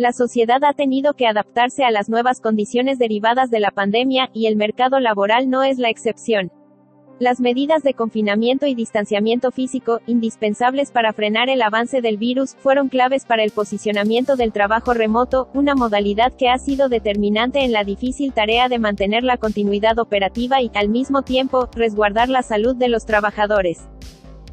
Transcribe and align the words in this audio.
La 0.00 0.14
sociedad 0.14 0.64
ha 0.64 0.72
tenido 0.72 1.12
que 1.12 1.26
adaptarse 1.26 1.84
a 1.84 1.90
las 1.90 2.08
nuevas 2.08 2.40
condiciones 2.40 2.98
derivadas 2.98 3.50
de 3.50 3.60
la 3.60 3.70
pandemia, 3.70 4.30
y 4.32 4.46
el 4.46 4.56
mercado 4.56 4.98
laboral 4.98 5.50
no 5.50 5.62
es 5.62 5.78
la 5.78 5.90
excepción. 5.90 6.50
Las 7.18 7.38
medidas 7.38 7.82
de 7.82 7.92
confinamiento 7.92 8.64
y 8.66 8.74
distanciamiento 8.74 9.50
físico, 9.50 10.00
indispensables 10.06 10.90
para 10.90 11.12
frenar 11.12 11.50
el 11.50 11.60
avance 11.60 12.00
del 12.00 12.16
virus, 12.16 12.56
fueron 12.60 12.88
claves 12.88 13.26
para 13.26 13.44
el 13.44 13.50
posicionamiento 13.50 14.36
del 14.36 14.52
trabajo 14.52 14.94
remoto, 14.94 15.50
una 15.52 15.74
modalidad 15.74 16.32
que 16.32 16.48
ha 16.48 16.56
sido 16.56 16.88
determinante 16.88 17.62
en 17.62 17.72
la 17.72 17.84
difícil 17.84 18.32
tarea 18.32 18.70
de 18.70 18.78
mantener 18.78 19.22
la 19.22 19.36
continuidad 19.36 19.98
operativa 19.98 20.62
y, 20.62 20.70
al 20.72 20.88
mismo 20.88 21.20
tiempo, 21.20 21.68
resguardar 21.76 22.30
la 22.30 22.40
salud 22.40 22.74
de 22.74 22.88
los 22.88 23.04
trabajadores. 23.04 23.86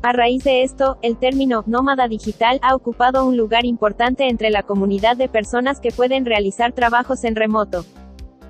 A 0.03 0.13
raíz 0.13 0.43
de 0.43 0.63
esto, 0.63 0.99
el 1.01 1.17
término 1.17 1.63
nómada 1.65 2.07
digital 2.07 2.59
ha 2.61 2.75
ocupado 2.75 3.25
un 3.25 3.35
lugar 3.35 3.65
importante 3.65 4.29
entre 4.29 4.51
la 4.51 4.63
comunidad 4.63 5.17
de 5.17 5.27
personas 5.27 5.79
que 5.79 5.91
pueden 5.91 6.25
realizar 6.25 6.71
trabajos 6.71 7.23
en 7.23 7.35
remoto. 7.35 7.83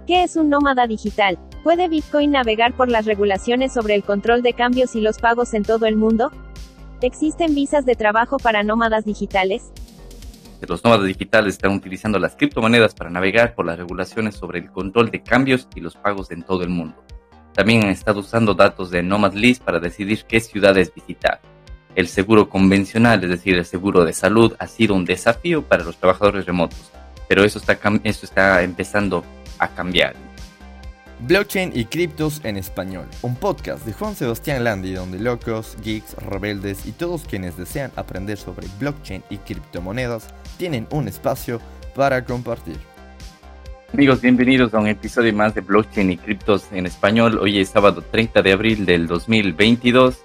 ¿Qué 0.05 0.23
es 0.23 0.35
un 0.35 0.49
nómada 0.49 0.87
digital? 0.87 1.39
¿Puede 1.63 1.87
Bitcoin 1.87 2.31
navegar 2.31 2.73
por 2.73 2.89
las 2.89 3.05
regulaciones 3.05 3.73
sobre 3.73 3.95
el 3.95 4.03
control 4.03 4.41
de 4.41 4.53
cambios 4.53 4.95
y 4.95 5.01
los 5.01 5.19
pagos 5.19 5.53
en 5.53 5.63
todo 5.63 5.85
el 5.85 5.95
mundo? 5.95 6.31
¿Existen 7.01 7.55
visas 7.55 7.85
de 7.85 7.95
trabajo 7.95 8.37
para 8.37 8.63
nómadas 8.63 9.05
digitales? 9.05 9.71
Los 10.67 10.83
nómadas 10.83 11.05
digitales 11.05 11.55
están 11.55 11.73
utilizando 11.73 12.19
las 12.19 12.35
criptomonedas 12.35 12.93
para 12.93 13.09
navegar 13.09 13.55
por 13.55 13.65
las 13.65 13.77
regulaciones 13.77 14.35
sobre 14.35 14.59
el 14.59 14.71
control 14.71 15.11
de 15.11 15.21
cambios 15.21 15.67
y 15.75 15.79
los 15.79 15.95
pagos 15.95 16.31
en 16.31 16.43
todo 16.43 16.63
el 16.63 16.69
mundo. 16.69 16.95
También 17.57 17.85
han 17.85 17.89
estado 17.89 18.19
usando 18.19 18.53
datos 18.53 18.91
de 18.91 19.01
Nomad 19.01 19.33
List 19.33 19.63
para 19.63 19.79
decidir 19.79 20.25
qué 20.27 20.39
ciudades 20.39 20.93
visitar. 20.93 21.41
El 21.95 22.07
seguro 22.07 22.49
convencional, 22.49 23.23
es 23.23 23.31
decir, 23.31 23.57
el 23.57 23.65
seguro 23.65 24.05
de 24.05 24.13
salud, 24.13 24.55
ha 24.59 24.67
sido 24.67 24.93
un 24.93 25.05
desafío 25.05 25.63
para 25.63 25.83
los 25.83 25.97
trabajadores 25.97 26.45
remotos, 26.45 26.91
pero 27.27 27.43
eso 27.43 27.57
está, 27.57 27.79
eso 28.03 28.25
está 28.27 28.61
empezando 28.61 29.25
a 29.57 29.69
cambiar. 29.69 30.13
Blockchain 31.21 31.71
y 31.73 31.85
criptos 31.85 32.41
en 32.43 32.57
español, 32.57 33.07
un 33.23 33.35
podcast 33.35 33.83
de 33.87 33.93
Juan 33.93 34.13
Sebastián 34.13 34.63
Landi 34.63 34.93
donde 34.93 35.17
locos, 35.17 35.77
geeks, 35.83 36.13
rebeldes 36.13 36.85
y 36.85 36.91
todos 36.91 37.23
quienes 37.23 37.57
desean 37.57 37.91
aprender 37.95 38.37
sobre 38.37 38.67
blockchain 38.79 39.23
y 39.31 39.37
criptomonedas 39.37 40.27
tienen 40.59 40.87
un 40.91 41.07
espacio 41.07 41.59
para 41.95 42.23
compartir. 42.23 42.77
Amigos, 43.93 44.21
bienvenidos 44.21 44.73
a 44.73 44.79
un 44.79 44.87
episodio 44.87 45.33
más 45.33 45.55
de 45.55 45.61
Blockchain 45.61 46.11
y 46.11 46.17
Criptos 46.17 46.65
en 46.73 46.85
Español. 46.85 47.39
Hoy 47.41 47.57
es 47.59 47.69
sábado 47.69 48.01
30 48.01 48.41
de 48.41 48.51
abril 48.51 48.85
del 48.85 49.07
2022 49.07 50.17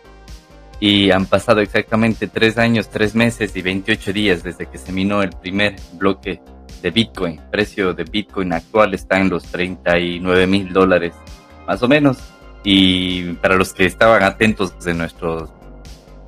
y 0.81 1.13
han 1.13 1.27
pasado 1.27 1.61
exactamente 1.61 2.27
tres 2.27 2.59
años, 2.59 2.91
tres 2.91 3.15
meses 3.15 3.55
y 3.55 3.63
28 3.63 4.13
días 4.13 4.43
desde 4.43 4.67
que 4.67 4.79
se 4.79 4.91
minó 4.91 5.23
el 5.23 5.31
primer 5.31 5.77
bloque 5.93 6.43
de 6.83 6.91
Bitcoin. 6.91 7.39
El 7.39 7.51
precio 7.51 7.95
de 7.95 8.03
Bitcoin 8.03 8.53
actual 8.53 8.95
está 8.95 9.21
en 9.21 9.31
los 9.31 9.45
39 9.45 10.47
mil 10.49 10.73
dólares, 10.73 11.15
más 11.65 11.81
o 11.85 11.89
menos. 11.89 12.19
Y 12.65 13.35
para 13.35 13.55
los 13.55 13.73
que 13.73 13.87
estaban 13.87 14.25
atentos 14.25 14.77
de 14.85 14.93
nuestros, 14.93 15.51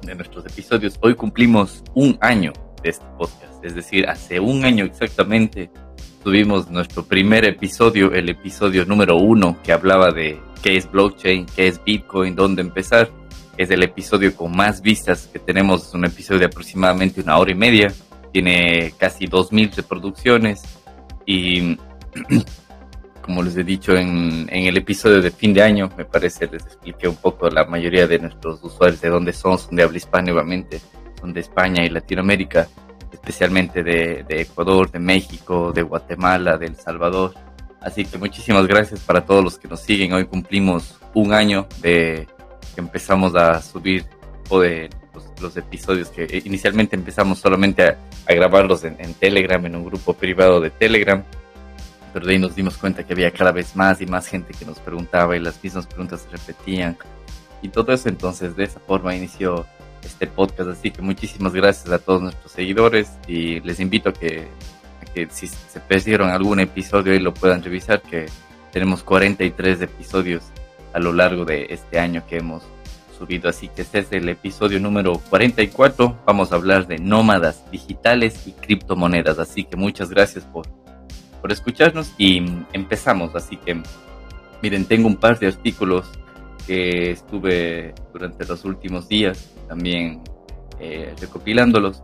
de 0.03 0.15
nuestros 0.15 0.47
episodios, 0.47 0.97
hoy 1.01 1.17
cumplimos 1.17 1.83
un 1.95 2.17
año 2.21 2.53
de 2.81 2.91
este 2.91 3.05
podcast. 3.19 3.65
Es 3.65 3.75
decir, 3.75 4.09
hace 4.09 4.39
un 4.39 4.65
año 4.65 4.85
exactamente 4.85 5.69
tuvimos 6.25 6.71
nuestro 6.71 7.05
primer 7.05 7.45
episodio, 7.45 8.13
el 8.13 8.31
episodio 8.31 8.87
número 8.87 9.17
uno, 9.17 9.59
que 9.63 9.73
hablaba 9.73 10.11
de 10.11 10.41
qué 10.63 10.77
es 10.79 10.91
blockchain, 10.91 11.45
qué 11.55 11.69
es 11.69 11.85
Bitcoin, 11.85 12.35
dónde 12.35 12.63
empezar. 12.63 13.11
Es 13.59 13.71
el 13.71 13.83
episodio 13.83 14.35
con 14.35 14.57
más 14.57 14.81
vistas 14.81 15.29
que 15.31 15.39
tenemos, 15.39 15.87
es 15.87 15.95
un 15.95 16.07
episodio 16.07 16.41
de 16.41 16.47
aproximadamente 16.47 17.21
una 17.21 17.37
hora 17.37 17.53
y 17.53 17.55
media. 17.55 17.93
Tiene 18.33 18.95
casi 18.99 19.27
2.000 19.27 19.77
reproducciones 19.77 20.63
y 21.27 21.77
como 23.23 23.43
les 23.43 23.57
he 23.59 23.63
dicho 23.63 23.95
en, 23.95 24.49
en, 24.51 24.65
el 24.65 24.79
episodio 24.79 25.21
de 25.21 25.31
fin 25.31 25.53
de 25.53 25.63
año, 25.63 25.91
me 25.97 26.07
parece, 26.07 26.49
les 26.51 26.65
expliqué 26.65 27.07
un 27.07 27.17
poco 27.17 27.51
la 27.51 27.67
mayoría 27.67 28.07
de 28.07 28.19
nuestros 28.19 28.65
usuarios 28.65 29.01
de 29.03 29.11
dónde 29.11 29.35
son, 29.35 29.59
son 29.59 29.77
de 29.77 29.83
habla 29.83 29.99
hispana, 29.99 30.33
obviamente, 30.33 30.81
son 31.21 31.35
de 31.35 31.41
España 31.41 31.85
y 31.85 31.91
Latinoamérica 31.91 32.67
especialmente 33.15 33.83
de, 33.83 34.25
Ecuador, 34.29 34.91
de 34.91 34.99
México, 34.99 35.73
de 35.73 35.83
Guatemala, 35.83 36.59
de 36.59 36.67
El 36.67 36.77
Salvador. 36.77 37.35
Así 37.81 38.05
que 38.05 38.19
muchísimas 38.19 38.67
gracias 38.67 39.01
para 39.01 39.25
todos 39.25 39.43
los 39.43 39.59
que 39.59 39.69
nos 39.69 39.81
siguen. 39.81 40.13
Hoy 40.13 40.27
cumplimos 40.27 40.99
un 41.15 41.33
año 41.33 41.67
de 41.81 42.27
que 42.75 42.81
empezamos 42.81 43.35
a 43.35 43.61
subir 43.63 44.05
de 44.51 44.91
los, 45.41 45.57
episodios 45.57 46.09
que 46.09 46.43
inicialmente 46.45 46.97
empezamos 46.97 47.39
solamente 47.39 47.83
a, 47.83 47.97
grabarlos 48.29 48.85
en, 48.85 49.15
Telegram, 49.15 49.65
en 49.67 49.77
un 49.77 49.85
grupo 49.85 50.15
privado 50.15 50.61
de 50.61 50.71
Telegram. 50.71 51.23
Pero 52.13 52.27
de 52.27 52.33
ahí 52.33 52.39
nos 52.39 52.55
dimos 52.55 52.77
cuenta 52.77 53.05
que 53.05 53.13
había 53.13 53.31
cada 53.31 53.53
vez 53.53 53.75
más 53.75 54.01
y 54.01 54.07
más 54.07 54.27
gente 54.27 54.55
que 54.57 54.65
nos 54.65 54.79
preguntaba 54.79 55.37
y 55.37 55.41
las 55.41 55.63
mismas 55.63 55.87
preguntas 55.87 56.23
se 56.23 56.37
repetían. 56.37 56.97
Y 57.63 57.69
todo 57.69 57.93
eso 57.93 58.09
entonces 58.09 58.57
de 58.57 58.65
esa 58.65 58.81
forma 58.81 59.15
inició 59.17 59.67
este 60.05 60.27
podcast. 60.27 60.71
Así 60.71 60.91
que 60.91 61.03
muchísimas 61.03 61.53
gracias 61.53 61.91
a 61.91 61.99
todos 61.99 62.23
nuestros 62.23 62.53
seguidores 62.53 63.11
y 63.27 63.61
les 63.61 63.81
invito 63.81 64.11
a 64.11 64.13
que, 64.13 64.49
que 65.15 65.29
si 65.31 65.47
se 65.47 65.81
perdieron 65.81 66.31
algún 66.31 66.61
episodio 66.61 67.15
y 67.15 67.19
lo 67.19 67.35
puedan 67.35 67.63
revisar, 67.63 68.03
que 68.03 68.27
tenemos 68.73 69.03
43 69.03 69.83
episodios 69.83 70.43
a 70.93 70.99
lo 70.99 71.13
largo 71.13 71.45
de 71.45 71.67
este 71.71 71.99
año 71.99 72.25
que 72.27 72.39
hemos 72.39 72.63
subido. 73.19 73.49
Así 73.49 73.69
que 73.69 73.83
este 73.83 74.01
es 74.01 74.13
el 74.13 74.29
episodio 74.29 74.81
número 74.81 75.21
44. 75.31 76.23
Vamos 76.27 76.53
a 76.53 76.57
hablar 76.57 76.87
de 76.87 76.99
nómadas 76.99 77.71
digitales 77.71 78.47
y 78.47 78.53
criptomonedas. 78.53 79.39
Así 79.39 79.65
que 79.65 79.77
muchas 79.77 80.11
gracias 80.11 80.45
por, 80.45 80.67
por 81.41 81.53
escucharnos 81.53 82.13
y 82.19 82.45
empezamos. 82.73 83.35
Así 83.35 83.57
que 83.57 83.81
miren, 84.63 84.85
tengo 84.87 85.09
un 85.09 85.17
par 85.17 85.39
de 85.39 85.49
artículos 85.49 86.07
que 86.67 87.11
estuve 87.11 87.95
durante 88.13 88.45
los 88.47 88.65
últimos 88.65 89.09
días 89.09 89.51
también 89.69 90.23
eh, 90.81 91.15
recopilándolos 91.21 92.03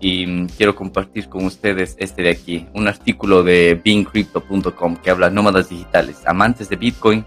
y 0.00 0.26
mm, 0.26 0.46
quiero 0.56 0.74
compartir 0.74 1.28
con 1.28 1.44
ustedes 1.46 1.94
este 1.98 2.22
de 2.22 2.30
aquí, 2.30 2.66
un 2.74 2.88
artículo 2.88 3.42
de 3.42 3.80
beingcrypto.com 3.82 4.96
que 4.96 5.10
habla 5.10 5.30
nómadas 5.30 5.68
digitales, 5.68 6.22
amantes 6.26 6.68
de 6.68 6.76
Bitcoin, 6.76 7.24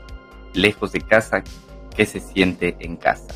lejos 0.53 0.91
de 0.91 1.01
casa, 1.01 1.43
que 1.95 2.05
se 2.05 2.19
siente 2.19 2.75
en 2.79 2.97
casa. 2.97 3.27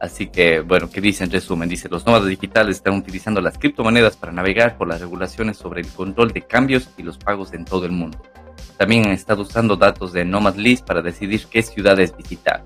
Así 0.00 0.28
que, 0.28 0.60
bueno, 0.60 0.88
¿qué 0.90 1.00
dice 1.00 1.24
en 1.24 1.30
resumen? 1.30 1.68
Dice, 1.68 1.88
los 1.88 2.06
nómadas 2.06 2.28
digitales 2.28 2.76
están 2.76 2.94
utilizando 2.94 3.40
las 3.40 3.58
criptomonedas 3.58 4.16
para 4.16 4.32
navegar 4.32 4.78
por 4.78 4.88
las 4.88 5.00
regulaciones 5.00 5.56
sobre 5.56 5.80
el 5.80 5.88
control 5.88 6.32
de 6.32 6.42
cambios 6.42 6.88
y 6.96 7.02
los 7.02 7.18
pagos 7.18 7.52
en 7.52 7.64
todo 7.64 7.84
el 7.84 7.92
mundo. 7.92 8.22
También 8.76 9.06
han 9.06 9.12
estado 9.12 9.42
usando 9.42 9.76
datos 9.76 10.12
de 10.12 10.24
Nomad 10.24 10.54
List 10.54 10.86
para 10.86 11.02
decidir 11.02 11.44
qué 11.50 11.62
ciudades 11.62 12.16
visitar 12.16 12.64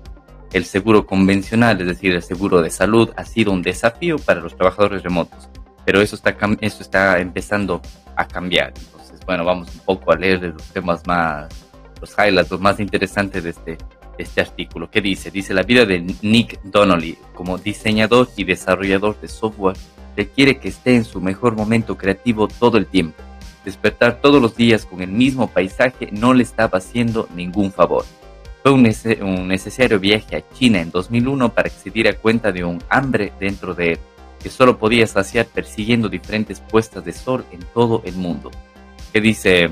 el 0.53 0.65
seguro 0.65 1.05
convencional, 1.05 1.81
es 1.81 1.87
decir, 1.87 2.13
el 2.13 2.23
seguro 2.23 2.61
de 2.61 2.69
salud, 2.69 3.09
ha 3.17 3.25
sido 3.25 3.51
un 3.51 3.63
desafío 3.63 4.17
para 4.17 4.39
los 4.39 4.55
trabajadores 4.55 5.01
remotos, 5.01 5.49
pero 5.83 5.99
eso 5.99 6.15
está, 6.15 6.37
eso 6.61 6.83
está 6.83 7.19
empezando 7.19 7.81
a 8.15 8.27
cambiar. 8.27 8.71
Entonces, 8.77 9.19
bueno, 9.25 9.43
vamos 9.43 9.73
un 9.73 9.81
poco 9.81 10.11
a 10.11 10.15
leer 10.15 10.41
los 10.43 10.63
temas 10.71 11.05
más, 11.07 11.49
los 11.99 12.11
highlights, 12.11 12.51
los 12.51 12.61
más 12.61 12.79
interesantes 12.79 13.43
de 13.43 13.49
este, 13.49 13.77
este 14.17 14.41
artículo. 14.41 14.89
¿Qué 14.91 15.01
dice? 15.01 15.31
Dice, 15.31 15.55
la 15.55 15.63
vida 15.63 15.85
de 15.85 15.99
Nick 16.21 16.61
Donnelly 16.63 17.17
como 17.33 17.57
diseñador 17.57 18.29
y 18.37 18.43
desarrollador 18.43 19.19
de 19.19 19.27
software 19.27 19.77
requiere 20.15 20.59
que 20.59 20.69
esté 20.69 20.95
en 20.95 21.05
su 21.05 21.19
mejor 21.19 21.55
momento 21.55 21.97
creativo 21.97 22.47
todo 22.47 22.77
el 22.77 22.85
tiempo. 22.85 23.21
Despertar 23.65 24.21
todos 24.21 24.41
los 24.41 24.55
días 24.55 24.85
con 24.85 25.01
el 25.01 25.09
mismo 25.09 25.47
paisaje 25.47 26.09
no 26.11 26.33
le 26.33 26.43
estaba 26.43 26.77
haciendo 26.77 27.27
ningún 27.33 27.71
favor. 27.71 28.05
Fue 28.63 28.71
un, 28.71 28.81
necesario 29.49 29.99
viaje 29.99 30.37
a 30.37 30.53
China 30.53 30.79
en 30.79 30.89
2001 30.89 31.53
para 31.53 31.67
acceder 31.67 32.07
a 32.07 32.13
cuenta 32.13 32.53
de 32.53 32.63
un 32.63 32.81
hambre 32.87 33.33
dentro 33.37 33.73
de 33.73 33.91
él, 33.91 33.99
que 34.41 34.49
solo 34.49 34.77
podía 34.77 35.05
saciar 35.05 35.47
persiguiendo 35.47 36.07
diferentes 36.07 36.61
puestas 36.61 37.03
de 37.03 37.11
sol 37.11 37.43
en 37.51 37.59
todo 37.73 38.01
el 38.05 38.15
mundo. 38.15 38.51
¿Qué 39.11 39.19
dice 39.19 39.69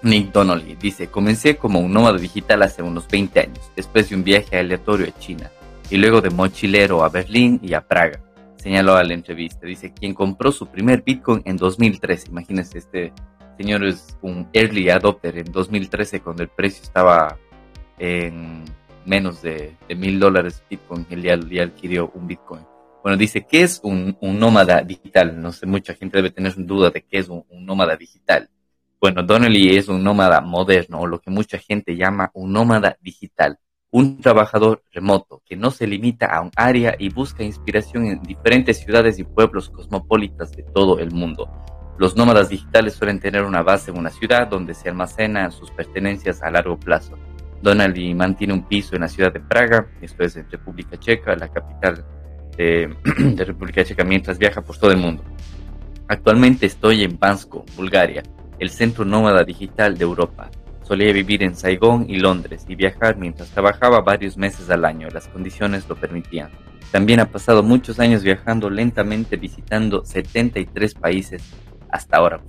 Nick 0.00 0.32
Donnelly? 0.32 0.76
Dice, 0.76 1.08
comencé 1.08 1.58
como 1.58 1.80
un 1.80 1.92
nómada 1.92 2.16
digital 2.16 2.62
hace 2.62 2.82
unos 2.82 3.06
20 3.06 3.38
años, 3.38 3.70
después 3.76 4.08
de 4.08 4.16
un 4.16 4.24
viaje 4.24 4.58
aleatorio 4.58 5.08
a 5.08 5.18
China, 5.18 5.50
y 5.90 5.98
luego 5.98 6.22
de 6.22 6.30
mochilero 6.30 7.04
a 7.04 7.10
Berlín 7.10 7.60
y 7.62 7.74
a 7.74 7.86
Praga. 7.86 8.18
Señaló 8.56 8.96
a 8.96 9.04
la 9.04 9.12
entrevista. 9.12 9.66
Dice, 9.66 9.92
quien 9.92 10.14
compró 10.14 10.50
su 10.52 10.68
primer 10.68 11.02
Bitcoin 11.02 11.42
en 11.44 11.58
2013. 11.58 12.30
Imagínense, 12.30 12.78
este 12.78 13.12
señor 13.58 13.84
es 13.84 14.16
un 14.22 14.48
early 14.54 14.88
adopter 14.88 15.36
en 15.36 15.52
2013 15.52 16.20
cuando 16.20 16.42
el 16.42 16.48
precio 16.48 16.82
estaba 16.82 17.36
en 17.98 18.64
menos 19.04 19.42
de 19.42 19.76
mil 19.96 20.18
dólares 20.18 20.62
Bitcoin, 20.68 21.06
él 21.10 21.60
adquirió 21.60 22.10
un 22.14 22.26
Bitcoin. 22.26 22.62
Bueno, 23.06 23.18
dice, 23.18 23.46
¿qué 23.48 23.62
es 23.62 23.80
un, 23.84 24.18
nómada 24.20 24.82
digital? 24.82 25.40
No 25.40 25.52
sé, 25.52 25.64
mucha 25.64 25.94
gente 25.94 26.18
debe 26.18 26.32
tener 26.32 26.54
duda 26.56 26.90
de 26.90 27.02
qué 27.02 27.18
es 27.18 27.28
un, 27.28 27.44
nómada 27.64 27.94
digital. 27.94 28.50
Bueno, 29.00 29.22
Donnelly 29.22 29.76
es 29.76 29.86
un 29.86 30.02
nómada 30.02 30.40
moderno, 30.40 30.98
o 30.98 31.06
lo 31.06 31.20
que 31.20 31.30
mucha 31.30 31.56
gente 31.56 31.94
llama 31.94 32.32
un 32.34 32.52
nómada 32.52 32.96
digital. 33.00 33.60
Un 33.92 34.20
trabajador 34.20 34.82
remoto 34.90 35.40
que 35.46 35.54
no 35.54 35.70
se 35.70 35.86
limita 35.86 36.26
a 36.26 36.40
un 36.40 36.50
área 36.56 36.96
y 36.98 37.08
busca 37.08 37.44
inspiración 37.44 38.06
en 38.06 38.20
diferentes 38.24 38.80
ciudades 38.80 39.20
y 39.20 39.22
pueblos 39.22 39.70
cosmopolitas 39.70 40.50
de 40.50 40.64
todo 40.64 40.98
el 40.98 41.12
mundo. 41.12 41.48
Los 41.98 42.16
nómadas 42.16 42.48
digitales 42.48 42.94
suelen 42.94 43.20
tener 43.20 43.44
una 43.44 43.62
base 43.62 43.92
en 43.92 43.98
una 43.98 44.10
ciudad 44.10 44.48
donde 44.48 44.74
se 44.74 44.88
almacenan 44.88 45.52
sus 45.52 45.70
pertenencias 45.70 46.42
a 46.42 46.50
largo 46.50 46.76
plazo. 46.76 47.16
Donali 47.66 48.14
mantiene 48.14 48.52
un 48.52 48.62
piso 48.62 48.94
en 48.94 49.00
la 49.00 49.08
ciudad 49.08 49.32
de 49.32 49.40
Praga, 49.40 49.88
esto 50.00 50.22
es 50.22 50.36
en 50.36 50.48
República 50.48 50.96
Checa, 50.96 51.34
la 51.34 51.48
capital 51.48 52.04
de, 52.56 52.94
de 53.18 53.44
República 53.44 53.84
Checa, 53.84 54.04
mientras 54.04 54.38
viaja 54.38 54.62
por 54.62 54.78
todo 54.78 54.92
el 54.92 54.98
mundo. 54.98 55.24
Actualmente 56.06 56.66
estoy 56.66 57.02
en 57.02 57.18
Bansko, 57.18 57.64
Bulgaria, 57.76 58.22
el 58.60 58.70
centro 58.70 59.04
nómada 59.04 59.42
digital 59.42 59.98
de 59.98 60.04
Europa. 60.04 60.48
Solía 60.82 61.12
vivir 61.12 61.42
en 61.42 61.56
Saigón 61.56 62.06
y 62.08 62.20
Londres 62.20 62.64
y 62.68 62.76
viajar 62.76 63.16
mientras 63.16 63.50
trabajaba 63.50 64.00
varios 64.00 64.36
meses 64.36 64.70
al 64.70 64.84
año. 64.84 65.08
Las 65.12 65.26
condiciones 65.26 65.88
lo 65.88 65.96
permitían. 65.96 66.50
También 66.92 67.18
ha 67.18 67.26
pasado 67.26 67.64
muchos 67.64 67.98
años 67.98 68.22
viajando 68.22 68.70
lentamente, 68.70 69.36
visitando 69.36 70.04
73 70.04 70.94
países 70.94 71.42
hasta 71.90 72.18
ahora. 72.18 72.40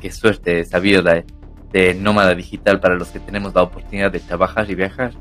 qué, 0.00 0.12
suerte 0.12 0.60
esa 0.60 0.78
vida 0.78 1.24
de, 1.72 1.94
nómada 1.94 2.34
digital 2.34 2.80
para 2.80 2.96
los 2.96 3.08
que 3.08 3.20
tenemos 3.20 3.54
la 3.54 3.62
oportunidad 3.62 4.10
de 4.10 4.20
trabajar 4.20 4.70
y 4.70 4.74
viajar. 4.74 5.12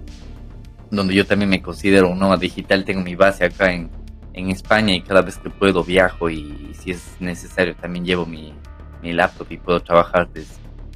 Donde 0.91 1.13
yo 1.13 1.25
también 1.25 1.49
me 1.49 1.61
considero 1.61 2.09
un 2.09 2.19
nómada 2.19 2.39
digital, 2.39 2.83
tengo 2.83 3.01
mi 3.01 3.15
base 3.15 3.45
acá 3.45 3.71
en, 3.71 3.89
en 4.33 4.49
España 4.49 4.93
y 4.95 5.01
cada 5.01 5.21
vez 5.21 5.37
que 5.37 5.49
puedo 5.49 5.83
viajo 5.83 6.29
y 6.29 6.71
si 6.73 6.91
es 6.91 7.15
necesario 7.19 7.75
también 7.75 8.05
llevo 8.05 8.25
mi, 8.25 8.53
mi 9.01 9.13
laptop 9.13 9.47
y 9.51 9.57
puedo 9.57 9.79
trabajar 9.81 10.29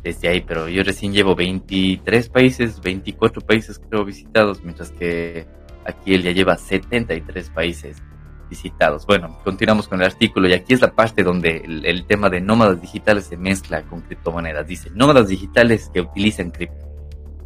desde 0.04 0.28
ahí, 0.28 0.42
pero 0.42 0.68
yo 0.68 0.84
recién 0.84 1.14
llevo 1.14 1.36
23 1.36 2.30
países, 2.30 2.82
24 2.82 3.42
países 3.42 3.80
creo 3.90 4.04
visitados, 4.04 4.64
mientras 4.64 4.92
que 4.92 5.46
aquí 5.86 6.14
él 6.14 6.24
ya 6.24 6.32
lleva 6.32 6.58
73 6.58 7.50
países 7.50 8.02
visitados. 8.50 9.06
Bueno, 9.06 9.40
continuamos 9.44 9.88
con 9.88 10.02
el 10.02 10.08
artículo 10.08 10.48
y 10.48 10.54
aquí 10.54 10.74
es 10.74 10.82
la 10.82 10.92
parte 10.92 11.24
donde 11.24 11.58
el, 11.66 12.06
tema 12.06 12.30
de 12.30 12.42
nómadas 12.42 12.82
digitales 12.82 13.26
se 13.26 13.38
mezcla 13.38 13.84
con 13.84 14.02
criptomonedas. 14.02 14.68
Dice, 14.68 14.90
nómadas 14.94 15.28
digitales 15.28 15.90
que 15.94 16.02
utilizan 16.02 16.52
cripto. 16.52 16.86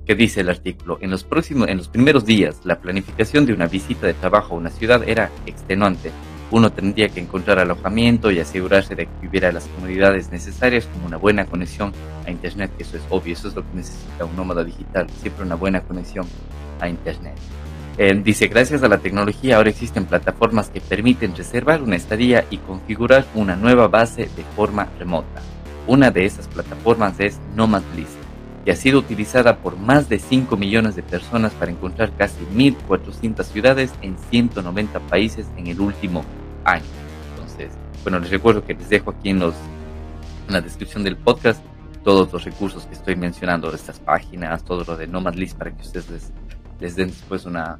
¿Qué 0.05 0.15
dice 0.15 0.41
el 0.41 0.49
artículo? 0.49 0.97
En 1.01 1.11
los, 1.11 1.23
próximos, 1.23 1.67
en 1.67 1.77
los 1.77 1.89
primeros 1.89 2.25
días, 2.25 2.61
la 2.63 2.79
planificación 2.79 3.45
de 3.45 3.53
una 3.53 3.67
visita 3.67 4.07
de 4.07 4.13
trabajo 4.13 4.55
a 4.55 4.57
una 4.57 4.69
ciudad 4.69 5.07
era 5.07 5.29
extenuante 5.45 6.11
uno 6.51 6.71
tendría 6.71 7.09
que 7.09 7.19
encontrar 7.19 7.59
alojamiento 7.59 8.31
y 8.31 8.39
asegurarse 8.39 8.95
de 8.95 9.05
que 9.05 9.27
hubiera 9.27 9.51
las 9.51 9.67
comodidades 9.67 10.31
necesarias 10.31 10.88
como 10.93 11.07
una 11.07 11.17
buena 11.17 11.45
conexión 11.45 11.91
a 12.25 12.31
Internet, 12.31 12.71
eso 12.79 12.97
es 12.97 13.03
obvio, 13.09 13.33
eso 13.33 13.50
es 13.50 13.55
lo 13.55 13.63
que 13.63 13.75
necesita 13.75 14.25
un 14.25 14.35
nómada 14.35 14.63
digital, 14.63 15.09
siempre 15.21 15.43
una 15.43 15.55
buena 15.55 15.81
conexión 15.81 16.25
a 16.79 16.88
Internet. 16.88 17.35
Eh, 17.99 18.13
dice, 18.23 18.47
gracias 18.47 18.83
a 18.83 18.88
la 18.88 18.99
tecnología 18.99 19.57
ahora 19.57 19.71
existen 19.71 20.05
plataformas 20.05 20.69
que 20.69 20.81
permiten 20.81 21.35
reservar 21.35 21.81
una 21.81 21.95
estadía 21.95 22.45
y 22.51 22.57
configurar 22.57 23.25
una 23.33 23.55
nueva 23.55 23.88
base 23.88 24.29
de 24.35 24.44
forma 24.55 24.88
remota. 24.99 25.41
Una 25.88 26.11
de 26.11 26.25
esas 26.25 26.47
plataformas 26.47 27.19
es 27.19 27.39
Nomadlist, 27.55 28.11
que 28.63 28.71
ha 28.71 28.75
sido 28.75 28.99
utilizada 28.99 29.57
por 29.57 29.77
más 29.77 30.09
de 30.09 30.19
5 30.19 30.57
millones 30.57 30.95
de 30.95 31.01
personas 31.01 31.53
para 31.53 31.71
encontrar 31.71 32.11
casi 32.15 32.39
1.400 32.53 33.44
ciudades 33.45 33.91
en 34.03 34.15
190 34.29 35.00
países 35.07 35.47
en 35.57 35.65
el 35.65 35.79
último 35.81 36.23
año. 36.65 36.85
Entonces, 37.31 37.71
bueno, 38.03 38.19
les 38.19 38.29
recuerdo 38.29 38.63
que 38.63 38.75
les 38.75 38.89
dejo 38.89 39.09
aquí 39.09 39.31
en, 39.31 39.39
los, 39.39 39.55
en 40.47 40.53
la 40.53 40.61
descripción 40.61 41.03
del 41.03 41.17
podcast 41.17 41.63
todos 42.03 42.31
los 42.31 42.43
recursos 42.43 42.85
que 42.85 42.93
estoy 42.93 43.15
mencionando, 43.15 43.73
estas 43.73 44.00
páginas, 44.00 44.63
todo 44.63 44.83
lo 44.85 44.95
de 44.95 45.07
Nomadlist 45.07 45.57
para 45.57 45.71
que 45.71 45.81
ustedes 45.81 46.09
les, 46.09 46.31
les 46.79 46.95
den 46.95 47.07
después 47.07 47.45
una, 47.45 47.77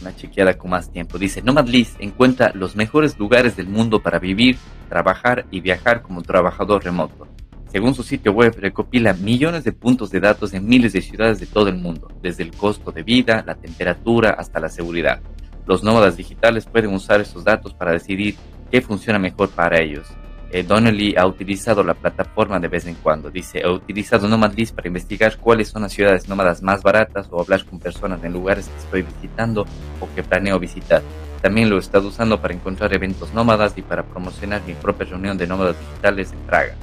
una 0.00 0.14
chequeada 0.14 0.56
con 0.56 0.70
más 0.70 0.90
tiempo. 0.90 1.18
Dice, 1.18 1.42
Nomadlist 1.42 1.96
encuentra 2.00 2.52
los 2.54 2.76
mejores 2.76 3.18
lugares 3.18 3.56
del 3.56 3.68
mundo 3.68 4.02
para 4.02 4.18
vivir, 4.18 4.56
trabajar 4.88 5.46
y 5.50 5.60
viajar 5.60 6.02
como 6.02 6.22
trabajador 6.22 6.84
remoto. 6.84 7.28
Según 7.70 7.94
su 7.94 8.02
sitio 8.02 8.32
web, 8.32 8.56
recopila 8.58 9.12
millones 9.12 9.62
de 9.62 9.72
puntos 9.72 10.10
de 10.10 10.18
datos 10.18 10.52
en 10.54 10.66
miles 10.66 10.92
de 10.92 11.02
ciudades 11.02 11.38
de 11.38 11.46
todo 11.46 11.68
el 11.68 11.76
mundo, 11.76 12.08
desde 12.20 12.42
el 12.42 12.50
costo 12.50 12.90
de 12.90 13.04
vida, 13.04 13.44
la 13.46 13.54
temperatura 13.54 14.30
hasta 14.30 14.58
la 14.58 14.68
seguridad. 14.68 15.20
Los 15.66 15.84
nómadas 15.84 16.16
digitales 16.16 16.66
pueden 16.66 16.92
usar 16.92 17.20
estos 17.20 17.44
datos 17.44 17.72
para 17.72 17.92
decidir 17.92 18.34
qué 18.72 18.80
funciona 18.80 19.20
mejor 19.20 19.50
para 19.50 19.80
ellos. 19.80 20.08
Eh, 20.52 20.64
Donnelly 20.64 21.14
ha 21.16 21.26
utilizado 21.26 21.84
la 21.84 21.94
plataforma 21.94 22.58
de 22.58 22.66
vez 22.66 22.86
en 22.86 22.96
cuando. 22.96 23.30
Dice, 23.30 23.60
he 23.60 23.68
utilizado 23.68 24.26
Nomadlist 24.26 24.74
para 24.74 24.88
investigar 24.88 25.36
cuáles 25.38 25.68
son 25.68 25.82
las 25.82 25.92
ciudades 25.92 26.28
nómadas 26.28 26.60
más 26.62 26.82
baratas 26.82 27.28
o 27.30 27.40
hablar 27.40 27.64
con 27.64 27.78
personas 27.78 28.22
en 28.24 28.32
lugares 28.32 28.66
que 28.66 28.78
estoy 28.78 29.02
visitando 29.02 29.64
o 30.00 30.08
que 30.14 30.24
planeo 30.24 30.58
visitar. 30.58 31.02
También 31.40 31.70
lo 31.70 31.76
he 31.76 31.78
estado 31.78 32.08
usando 32.08 32.40
para 32.40 32.52
encontrar 32.52 32.92
eventos 32.92 33.32
nómadas 33.32 33.74
y 33.76 33.82
para 33.82 34.02
promocionar 34.02 34.60
mi 34.66 34.74
propia 34.74 35.06
reunión 35.06 35.38
de 35.38 35.46
nómadas 35.46 35.76
digitales 35.78 36.32
en 36.32 36.38
Praga. 36.40 36.74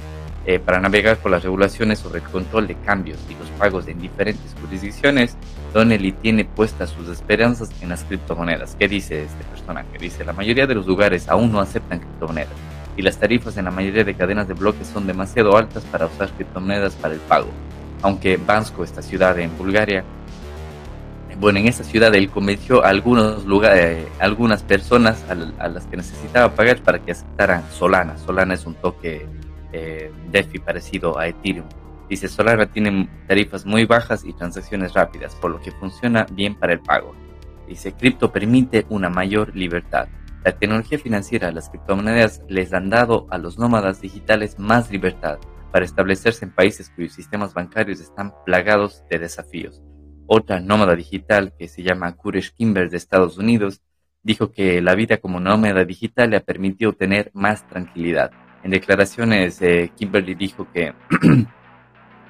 Eh, 0.46 0.58
para 0.58 0.80
navegar 0.80 1.18
por 1.18 1.30
las 1.30 1.42
regulaciones 1.42 1.98
sobre 1.98 2.20
el 2.20 2.26
control 2.26 2.66
de 2.66 2.74
cambios 2.76 3.18
y 3.28 3.34
los 3.34 3.50
pagos 3.58 3.86
en 3.86 4.00
diferentes 4.00 4.54
jurisdicciones, 4.62 5.36
Donnelly 5.74 6.12
tiene 6.12 6.46
puestas 6.46 6.88
sus 6.88 7.06
esperanzas 7.08 7.70
en 7.82 7.90
las 7.90 8.02
criptomonedas. 8.04 8.74
¿Qué 8.76 8.88
dice 8.88 9.24
este 9.24 9.44
personaje? 9.44 9.98
Dice, 10.00 10.24
la 10.24 10.32
mayoría 10.32 10.66
de 10.66 10.74
los 10.74 10.86
lugares 10.86 11.28
aún 11.28 11.52
no 11.52 11.60
aceptan 11.60 11.98
criptomonedas 11.98 12.67
y 12.98 13.02
las 13.02 13.16
tarifas 13.16 13.56
en 13.56 13.64
la 13.64 13.70
mayoría 13.70 14.02
de 14.02 14.14
cadenas 14.14 14.48
de 14.48 14.54
bloques 14.54 14.88
son 14.88 15.06
demasiado 15.06 15.56
altas 15.56 15.84
para 15.84 16.06
usar 16.06 16.30
criptomonedas 16.32 16.96
para 16.96 17.14
el 17.14 17.20
pago. 17.20 17.48
Aunque 18.02 18.36
Bansko, 18.36 18.82
esta 18.82 19.02
ciudad 19.02 19.38
en 19.38 19.56
Bulgaria, 19.56 20.04
bueno, 21.38 21.60
en 21.60 21.68
esa 21.68 21.84
ciudad 21.84 22.12
él 22.16 22.28
convenció 22.28 22.84
a 22.84 22.92
eh, 22.92 24.08
algunas 24.18 24.64
personas 24.64 25.24
a, 25.30 25.68
las 25.68 25.86
que 25.86 25.96
necesitaba 25.96 26.52
pagar 26.56 26.82
para 26.82 26.98
que 26.98 27.12
aceptaran 27.12 27.62
Solana. 27.70 28.18
Solana 28.18 28.54
es 28.54 28.66
un 28.66 28.74
toque 28.74 29.28
eh, 29.72 30.10
DeFi 30.32 30.58
parecido 30.58 31.16
a 31.20 31.28
Ethereum. 31.28 31.66
Dice, 32.10 32.26
Solana 32.26 32.66
tiene 32.66 33.08
tarifas 33.28 33.64
muy 33.64 33.84
bajas 33.84 34.24
y 34.24 34.32
transacciones 34.32 34.94
rápidas, 34.94 35.36
por 35.36 35.52
lo 35.52 35.60
que 35.60 35.70
funciona 35.70 36.26
bien 36.32 36.56
para 36.56 36.72
el 36.72 36.80
pago. 36.80 37.14
Dice, 37.68 37.92
cripto 37.92 38.32
permite 38.32 38.86
una 38.88 39.08
mayor 39.08 39.54
libertad. 39.54 40.08
La 40.44 40.52
tecnología 40.52 40.98
financiera, 40.98 41.52
las 41.52 41.68
criptomonedas 41.68 42.42
les 42.48 42.72
han 42.72 42.90
dado 42.90 43.26
a 43.30 43.38
los 43.38 43.58
nómadas 43.58 44.00
digitales 44.00 44.58
más 44.58 44.90
libertad 44.90 45.38
para 45.72 45.84
establecerse 45.84 46.44
en 46.44 46.54
países 46.54 46.90
cuyos 46.90 47.12
sistemas 47.12 47.54
bancarios 47.54 48.00
están 48.00 48.32
plagados 48.44 49.04
de 49.10 49.18
desafíos. 49.18 49.82
Otra 50.26 50.60
nómada 50.60 50.94
digital 50.94 51.52
que 51.58 51.68
se 51.68 51.82
llama 51.82 52.14
Kuresh 52.16 52.52
Kimber 52.54 52.90
de 52.90 52.96
Estados 52.96 53.38
Unidos 53.38 53.82
dijo 54.22 54.52
que 54.52 54.80
la 54.80 54.94
vida 54.94 55.18
como 55.18 55.40
nómada 55.40 55.84
digital 55.84 56.30
le 56.30 56.36
ha 56.36 56.40
permitido 56.40 56.92
tener 56.92 57.30
más 57.34 57.66
tranquilidad 57.66 58.30
en 58.62 58.72
declaraciones, 58.72 59.62
eh, 59.62 59.92
Kimberly 59.96 60.34
dijo 60.34 60.66
que 60.72 60.92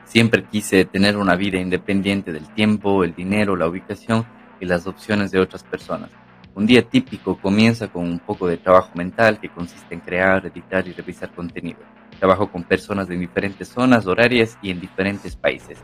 siempre 0.05 0.45
quise 0.45 0.85
tener 0.85 1.17
una 1.17 1.37
vida 1.37 1.59
independiente 1.59 2.33
del 2.33 2.53
tiempo, 2.55 3.03
el 3.03 3.15
dinero, 3.15 3.57
la 3.57 3.67
ubicación 3.67 4.27
y 4.61 4.67
las 4.67 4.87
opciones 4.87 5.31
de 5.31 5.41
otras 5.41 5.65
personas. 5.65 6.11
Un 6.59 6.67
día 6.67 6.83
típico 6.83 7.39
comienza 7.41 7.87
con 7.87 8.03
un 8.03 8.19
poco 8.19 8.49
de 8.49 8.57
trabajo 8.57 8.91
mental 8.97 9.39
que 9.39 9.49
consiste 9.49 9.95
en 9.95 10.01
crear, 10.01 10.45
editar 10.45 10.89
y 10.89 10.93
revisar 10.93 11.31
contenido. 11.31 11.79
Trabajo 12.19 12.51
con 12.51 12.65
personas 12.65 13.07
de 13.07 13.17
diferentes 13.17 13.69
zonas 13.69 14.09
horarias 14.09 14.59
y 14.61 14.73
en 14.73 14.81
diferentes 14.81 15.37
países. 15.37 15.79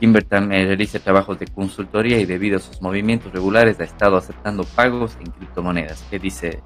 Kimber 0.00 0.24
también 0.24 0.66
realiza 0.66 0.98
trabajos 0.98 1.38
de 1.38 1.46
consultoría 1.48 2.18
y 2.18 2.24
debido 2.24 2.56
a 2.56 2.60
sus 2.60 2.80
movimientos 2.80 3.34
regulares 3.34 3.78
ha 3.80 3.84
estado 3.84 4.16
aceptando 4.16 4.64
pagos 4.64 5.14
en 5.20 5.30
criptomonedas. 5.30 6.02
¿Qué 6.08 6.18
dice 6.18 6.62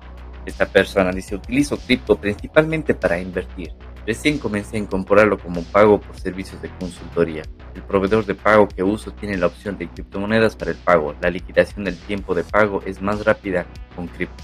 esta 0.47 0.67
persona 0.67 1.11
dice, 1.11 1.35
utilizo 1.35 1.77
cripto 1.79 2.15
principalmente 2.15 2.95
para 2.95 3.19
invertir. 3.19 3.73
Recién 4.09 4.38
comencé 4.38 4.79
a 4.79 4.81
incorporarlo 4.81 5.38
como 5.38 5.62
pago 5.65 6.00
por 6.00 6.19
servicios 6.19 6.62
de 6.62 6.71
consultoría. 6.81 7.43
El 7.75 7.83
proveedor 7.83 8.25
de 8.25 8.35
pago 8.35 8.67
que 8.67 8.83
uso 8.83 9.11
tiene 9.12 9.37
la 9.37 9.49
opción 9.49 9.77
de 9.77 9.87
criptomonedas 9.87 10.57
para 10.57 10.71
el 10.71 10.79
pago. 10.79 11.15
La 11.21 11.29
liquidación 11.29 11.85
del 11.85 11.99
tiempo 11.99 12.35
de 12.35 12.43
pago 12.43 12.81
es 12.87 13.03
más 13.03 13.23
rápida 13.27 13.67
con 13.95 14.07
cripto. 14.07 14.43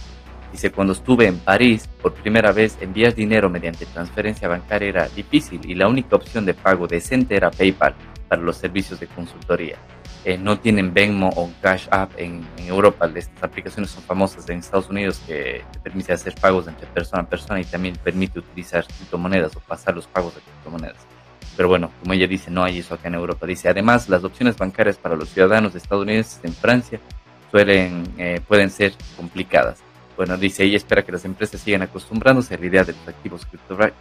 Dice, 0.53 0.71
cuando 0.71 0.93
estuve 0.93 1.29
en 1.29 1.39
París, 1.39 1.89
por 2.03 2.13
primera 2.13 2.53
vez 2.53 2.77
enviar 2.83 3.15
dinero 3.15 3.49
mediante 3.49 3.87
transferencia 3.87 4.49
bancaria 4.49 4.89
era 4.91 5.09
difícil 5.09 5.63
y 5.65 5.75
la 5.75 5.89
única 5.89 6.15
opción 6.15 6.45
de 6.45 6.53
pago 6.53 6.87
decente 6.87 7.35
era 7.35 7.51
PayPal 7.51 7.95
para 8.29 8.43
los 8.43 8.59
servicios 8.59 9.01
de 9.01 9.07
consultoría. 9.07 9.79
Eh, 10.25 10.39
no 10.39 10.59
tienen 10.59 10.95
Venmo 10.95 11.29
o 11.37 11.51
Cash 11.61 11.87
App 11.91 12.13
en, 12.17 12.47
Europa. 12.59 13.11
Estas 13.15 13.43
aplicaciones 13.43 13.91
son 13.91 14.03
famosas 14.05 14.49
en 14.49 14.59
Estados 14.59 14.89
Unidos 14.89 15.21
que 15.27 15.63
te 15.71 15.79
permite 15.81 16.15
hacer 16.15 16.35
pagos 16.41 16.67
entre 16.67 16.87
persona 16.87 17.23
a 17.23 17.27
persona 17.27 17.61
y 17.61 17.65
también 17.65 17.95
permite 18.03 18.39
utilizar 18.39 18.87
criptomonedas 18.87 19.55
o 19.55 19.61
pasar 19.61 19.95
los 19.95 20.07
pagos 20.07 20.35
de 20.35 20.41
criptomonedas. 20.41 20.97
Pero 21.57 21.69
bueno, 21.69 21.91
como 22.01 22.15
ella 22.15 22.27
dice, 22.27 22.51
no 22.51 22.65
hay 22.65 22.79
eso 22.79 22.95
acá 22.95 23.09
en 23.09 23.15
Europa. 23.15 23.47
Dice, 23.47 23.69
además, 23.69 24.09
las 24.09 24.25
opciones 24.25 24.57
bancarias 24.57 24.97
para 24.97 25.15
los 25.15 25.29
ciudadanos 25.29 25.75
estadounidenses 25.75 26.41
en 26.43 26.55
Francia 26.55 26.99
suelen, 27.51 28.05
eh, 28.17 28.41
pueden 28.49 28.71
ser 28.71 28.95
complicadas. 29.17 29.79
Bueno, 30.17 30.37
dice, 30.37 30.65
ella 30.65 30.77
espera 30.77 31.03
que 31.03 31.13
las 31.13 31.25
empresas 31.25 31.61
sigan 31.61 31.83
acostumbrándose 31.83 32.55
a 32.55 32.59
la 32.59 32.67
idea 32.67 32.85
de 32.85 32.93
los 32.93 33.09
activos 33.09 33.47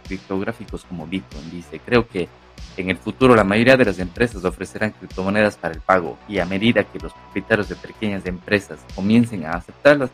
criptográficos 0.06 0.84
como 0.84 1.06
Bitcoin. 1.06 1.50
Dice, 1.50 1.80
creo 1.84 2.06
que 2.06 2.28
en 2.76 2.90
el 2.90 2.96
futuro 2.96 3.34
la 3.34 3.44
mayoría 3.44 3.76
de 3.76 3.84
las 3.84 3.98
empresas 3.98 4.44
ofrecerán 4.44 4.92
criptomonedas 4.92 5.56
para 5.56 5.74
el 5.74 5.80
pago 5.80 6.16
y 6.28 6.38
a 6.38 6.44
medida 6.44 6.84
que 6.84 6.98
los 7.00 7.12
propietarios 7.12 7.68
de 7.68 7.76
pequeñas 7.76 8.26
empresas 8.26 8.80
comiencen 8.94 9.44
a 9.44 9.52
aceptarlas, 9.52 10.10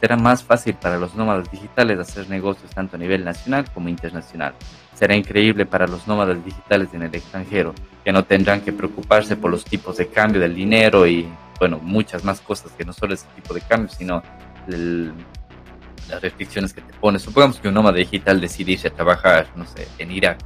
será 0.00 0.16
más 0.16 0.42
fácil 0.42 0.74
para 0.74 0.98
los 0.98 1.14
nómadas 1.14 1.50
digitales 1.50 1.98
hacer 1.98 2.28
negocios 2.28 2.70
tanto 2.72 2.96
a 2.96 2.98
nivel 2.98 3.24
nacional 3.24 3.70
como 3.72 3.88
internacional. 3.88 4.54
Será 4.94 5.16
increíble 5.16 5.66
para 5.66 5.86
los 5.86 6.06
nómadas 6.06 6.44
digitales 6.44 6.88
en 6.94 7.02
el 7.02 7.14
extranjero, 7.14 7.74
que 8.04 8.12
no 8.12 8.24
tendrán 8.24 8.60
que 8.60 8.72
preocuparse 8.72 9.36
por 9.36 9.50
los 9.50 9.64
tipos 9.64 9.96
de 9.96 10.08
cambio 10.08 10.40
del 10.40 10.54
dinero 10.54 11.06
y, 11.06 11.26
bueno, 11.58 11.78
muchas 11.80 12.22
más 12.22 12.40
cosas 12.40 12.72
que 12.72 12.84
no 12.84 12.92
solo 12.92 13.14
ese 13.14 13.26
tipo 13.34 13.54
de 13.54 13.60
cambio, 13.62 13.88
sino 13.88 14.22
las 16.08 16.20
restricciones 16.20 16.72
que 16.72 16.80
te 16.80 16.92
pone. 16.94 17.18
Supongamos 17.18 17.58
que 17.58 17.68
un 17.68 17.74
nómada 17.74 17.96
digital 17.96 18.40
decide 18.40 18.72
irse 18.72 18.88
a 18.88 18.92
trabajar, 18.92 19.48
no 19.56 19.66
sé, 19.66 19.88
en 19.98 20.10
Irak. 20.10 20.38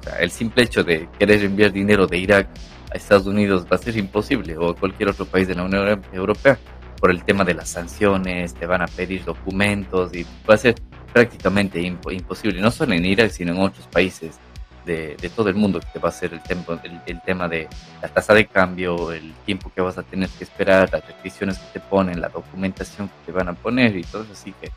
O 0.00 0.02
sea, 0.04 0.18
el 0.18 0.30
simple 0.30 0.64
hecho 0.64 0.84
de 0.84 1.08
querer 1.18 1.42
enviar 1.44 1.72
dinero 1.72 2.06
de 2.06 2.18
Irak 2.18 2.48
a 2.92 2.96
Estados 2.96 3.26
Unidos 3.26 3.66
va 3.70 3.76
a 3.76 3.78
ser 3.78 3.96
imposible 3.96 4.56
o 4.56 4.74
cualquier 4.74 5.08
otro 5.08 5.26
país 5.26 5.48
de 5.48 5.54
la 5.54 5.64
Unión 5.64 6.02
Europea 6.12 6.58
por 7.00 7.10
el 7.10 7.22
tema 7.24 7.44
de 7.44 7.54
las 7.54 7.68
sanciones, 7.68 8.54
te 8.54 8.66
van 8.66 8.82
a 8.82 8.86
pedir 8.86 9.24
documentos 9.24 10.14
y 10.14 10.24
va 10.48 10.54
a 10.54 10.58
ser 10.58 10.74
prácticamente 11.12 11.80
imposible, 11.80 12.60
no 12.60 12.70
solo 12.70 12.94
en 12.94 13.04
Irak, 13.04 13.30
sino 13.30 13.52
en 13.52 13.60
otros 13.60 13.86
países 13.88 14.38
de, 14.84 15.16
todo 15.34 15.48
el 15.48 15.54
mundo 15.54 15.80
que 15.80 15.86
te 15.92 15.98
va 15.98 16.08
a 16.08 16.12
ser 16.12 16.32
el, 16.34 16.42
tempo, 16.42 16.78
el, 17.06 17.20
tema 17.22 17.48
de 17.48 17.68
la 18.02 18.08
tasa 18.08 18.34
de 18.34 18.46
cambio, 18.46 19.12
el 19.12 19.32
tiempo 19.46 19.70
que 19.74 19.80
vas 19.80 19.98
a 19.98 20.02
tener 20.02 20.28
que 20.28 20.44
esperar, 20.44 20.90
las 20.92 21.06
restricciones 21.06 21.58
que 21.58 21.78
te 21.78 21.80
ponen, 21.80 22.20
la 22.20 22.28
documentación 22.28 23.08
que 23.08 23.14
te 23.26 23.32
van 23.32 23.48
a 23.48 23.54
poner 23.54 23.96
y 23.96 24.02
todo 24.02 24.22
eso. 24.22 24.32
Así 24.32 24.52
que 24.60 24.70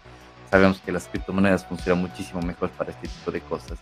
sabemos 0.50 0.80
que 0.80 0.92
las 0.92 1.08
criptomonedas 1.08 1.66
funcionan 1.66 2.02
muchísimo 2.02 2.42
mejor 2.42 2.70
para 2.72 2.92
este 2.92 3.08
tipo 3.08 3.32
de 3.32 3.42
cosas. 3.42 3.78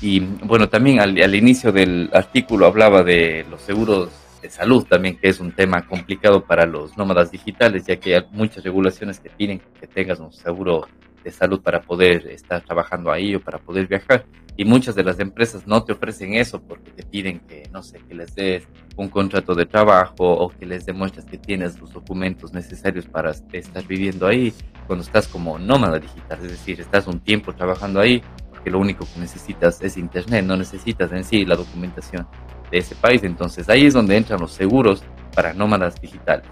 Y 0.00 0.20
bueno, 0.20 0.68
también 0.68 1.00
al, 1.00 1.20
al 1.20 1.34
inicio 1.34 1.72
del 1.72 2.10
artículo 2.12 2.66
hablaba 2.66 3.02
de 3.02 3.46
los 3.48 3.62
seguros 3.62 4.10
de 4.42 4.50
salud 4.50 4.84
también, 4.84 5.16
que 5.16 5.28
es 5.28 5.38
un 5.38 5.52
tema 5.52 5.86
complicado 5.86 6.44
para 6.44 6.66
los 6.66 6.96
nómadas 6.98 7.30
digitales, 7.30 7.86
ya 7.86 7.96
que 7.96 8.16
hay 8.16 8.24
muchas 8.32 8.64
regulaciones 8.64 9.20
que 9.20 9.30
piden 9.30 9.60
que 9.80 9.86
tengas 9.86 10.18
un 10.18 10.32
seguro 10.32 10.88
de 11.22 11.30
salud 11.30 11.60
para 11.62 11.80
poder 11.80 12.26
estar 12.26 12.60
trabajando 12.62 13.12
ahí 13.12 13.36
o 13.36 13.40
para 13.40 13.58
poder 13.58 13.86
viajar. 13.86 14.24
Y 14.56 14.64
muchas 14.64 14.94
de 14.94 15.02
las 15.02 15.18
empresas 15.18 15.66
no 15.66 15.82
te 15.82 15.92
ofrecen 15.92 16.34
eso 16.34 16.60
porque 16.60 16.90
te 16.90 17.04
piden 17.04 17.40
que, 17.40 17.68
no 17.72 17.82
sé, 17.82 18.00
que 18.06 18.14
les 18.14 18.34
des 18.34 18.68
un 18.96 19.08
contrato 19.08 19.54
de 19.54 19.64
trabajo 19.64 20.30
o 20.30 20.50
que 20.50 20.66
les 20.66 20.84
demuestres 20.84 21.24
que 21.24 21.38
tienes 21.38 21.80
los 21.80 21.92
documentos 21.92 22.52
necesarios 22.52 23.06
para 23.06 23.30
estar 23.30 23.86
viviendo 23.86 24.26
ahí 24.26 24.52
cuando 24.86 25.04
estás 25.04 25.26
como 25.26 25.58
nómada 25.58 25.98
digital. 25.98 26.38
Es 26.42 26.50
decir, 26.50 26.80
estás 26.80 27.06
un 27.06 27.20
tiempo 27.20 27.54
trabajando 27.54 28.00
ahí 28.00 28.22
porque 28.50 28.70
lo 28.70 28.78
único 28.78 29.06
que 29.12 29.20
necesitas 29.20 29.80
es 29.80 29.96
internet, 29.96 30.44
no 30.44 30.56
necesitas 30.56 31.10
en 31.12 31.24
sí 31.24 31.46
la 31.46 31.56
documentación 31.56 32.26
de 32.70 32.78
ese 32.78 32.94
país. 32.94 33.22
Entonces 33.24 33.68
ahí 33.70 33.86
es 33.86 33.94
donde 33.94 34.16
entran 34.16 34.40
los 34.40 34.52
seguros 34.52 35.02
para 35.34 35.54
nómadas 35.54 35.98
digitales 36.00 36.46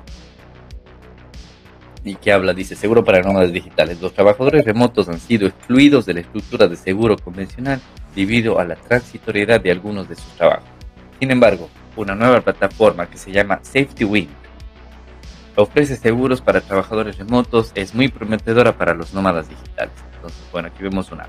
y 2.05 2.15
que 2.15 2.33
habla, 2.33 2.55
dice, 2.55 2.77
seguro 2.77 3.05
para 3.05 3.23
nómadas 3.23 3.53
digitales. 3.53 4.01
Los 4.01 4.15
trabajadores 4.15 4.65
remotos 4.65 5.09
han 5.09 5.21
sido 5.21 5.47
excluidos 5.47 6.07
de 6.07 6.15
la 6.15 6.21
estructura 6.21 6.67
de 6.67 6.77
seguro 6.77 7.17
convencional 7.17 7.81
debido 8.15 8.59
a 8.59 8.65
la 8.65 8.77
transitoriedad 8.77 9.61
de 9.61 9.71
algunos 9.71 10.09
de 10.09 10.17
sus 10.17 10.33
trabajos. 10.35 10.69
Sin 11.19 11.31
embargo, 11.31 11.69
una 11.97 12.15
nueva 12.15 12.41
plataforma 12.41 13.09
que 13.09 13.19
se 13.19 13.31
llama 13.31 13.61
Safety 13.63 14.05
Wing 14.05 14.29
ofrece 15.57 15.97
seguros 15.97 16.41
para 16.41 16.61
trabajadores 16.61 17.19
remotos, 17.19 17.73
es 17.75 17.95
muy 17.95 18.09
prometedora 18.09 18.77
para 18.77 18.95
los 18.95 19.13
nómadas 19.13 19.49
digitales. 19.49 19.93
Entonces, 20.15 20.43
bueno, 20.53 20.69
aquí 20.69 20.83
vemos 20.83 21.13
una, 21.13 21.29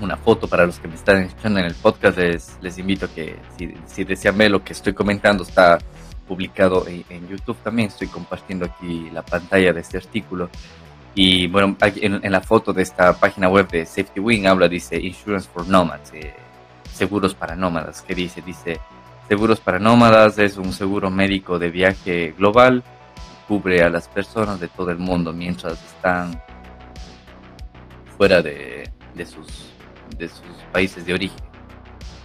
una 0.00 0.16
foto 0.16 0.48
para 0.48 0.66
los 0.66 0.78
que 0.78 0.88
me 0.88 0.94
están 0.94 1.18
escuchando 1.18 1.60
en 1.60 1.66
el 1.66 1.74
podcast. 1.74 2.18
Les, 2.18 2.58
les 2.60 2.78
invito 2.78 3.06
a 3.06 3.08
que 3.08 3.36
si, 3.56 3.74
si 3.86 4.04
desean 4.04 4.36
ver 4.36 4.50
lo 4.50 4.64
que 4.64 4.72
estoy 4.72 4.92
comentando, 4.92 5.44
está 5.44 5.78
publicado 6.26 6.86
en, 6.86 7.28
YouTube 7.28 7.56
también. 7.62 7.88
Estoy 7.88 8.08
compartiendo 8.08 8.64
aquí 8.64 9.10
la 9.12 9.22
pantalla 9.22 9.72
de 9.72 9.80
este 9.80 9.98
artículo. 9.98 10.50
Y 11.14 11.46
bueno, 11.46 11.76
en, 11.80 12.32
la 12.32 12.40
foto 12.40 12.72
de 12.72 12.82
esta 12.82 13.18
página 13.18 13.48
web 13.48 13.68
de 13.68 13.84
Safety 13.84 14.20
Wing 14.20 14.46
habla, 14.46 14.68
dice 14.68 14.98
Insurance 14.98 15.48
for 15.52 15.66
Nomads, 15.66 16.12
eh, 16.14 16.34
seguros 16.92 17.34
para 17.34 17.54
nómadas. 17.54 18.02
¿Qué 18.02 18.14
dice? 18.14 18.40
Dice, 18.40 18.80
seguros 19.28 19.60
para 19.60 19.78
nómadas 19.78 20.38
es 20.38 20.56
un 20.56 20.72
seguro 20.72 21.10
médico 21.10 21.58
de 21.58 21.70
viaje 21.70 22.34
global, 22.38 22.82
cubre 23.46 23.82
a 23.82 23.90
las 23.90 24.08
personas 24.08 24.58
de 24.58 24.68
todo 24.68 24.90
el 24.90 24.98
mundo 24.98 25.32
mientras 25.32 25.82
están 25.84 26.42
fuera 28.16 28.40
de, 28.40 28.90
de 29.14 29.26
sus, 29.26 29.70
de 30.16 30.28
sus 30.28 30.46
países 30.72 31.04
de 31.04 31.12
origen. 31.12 31.51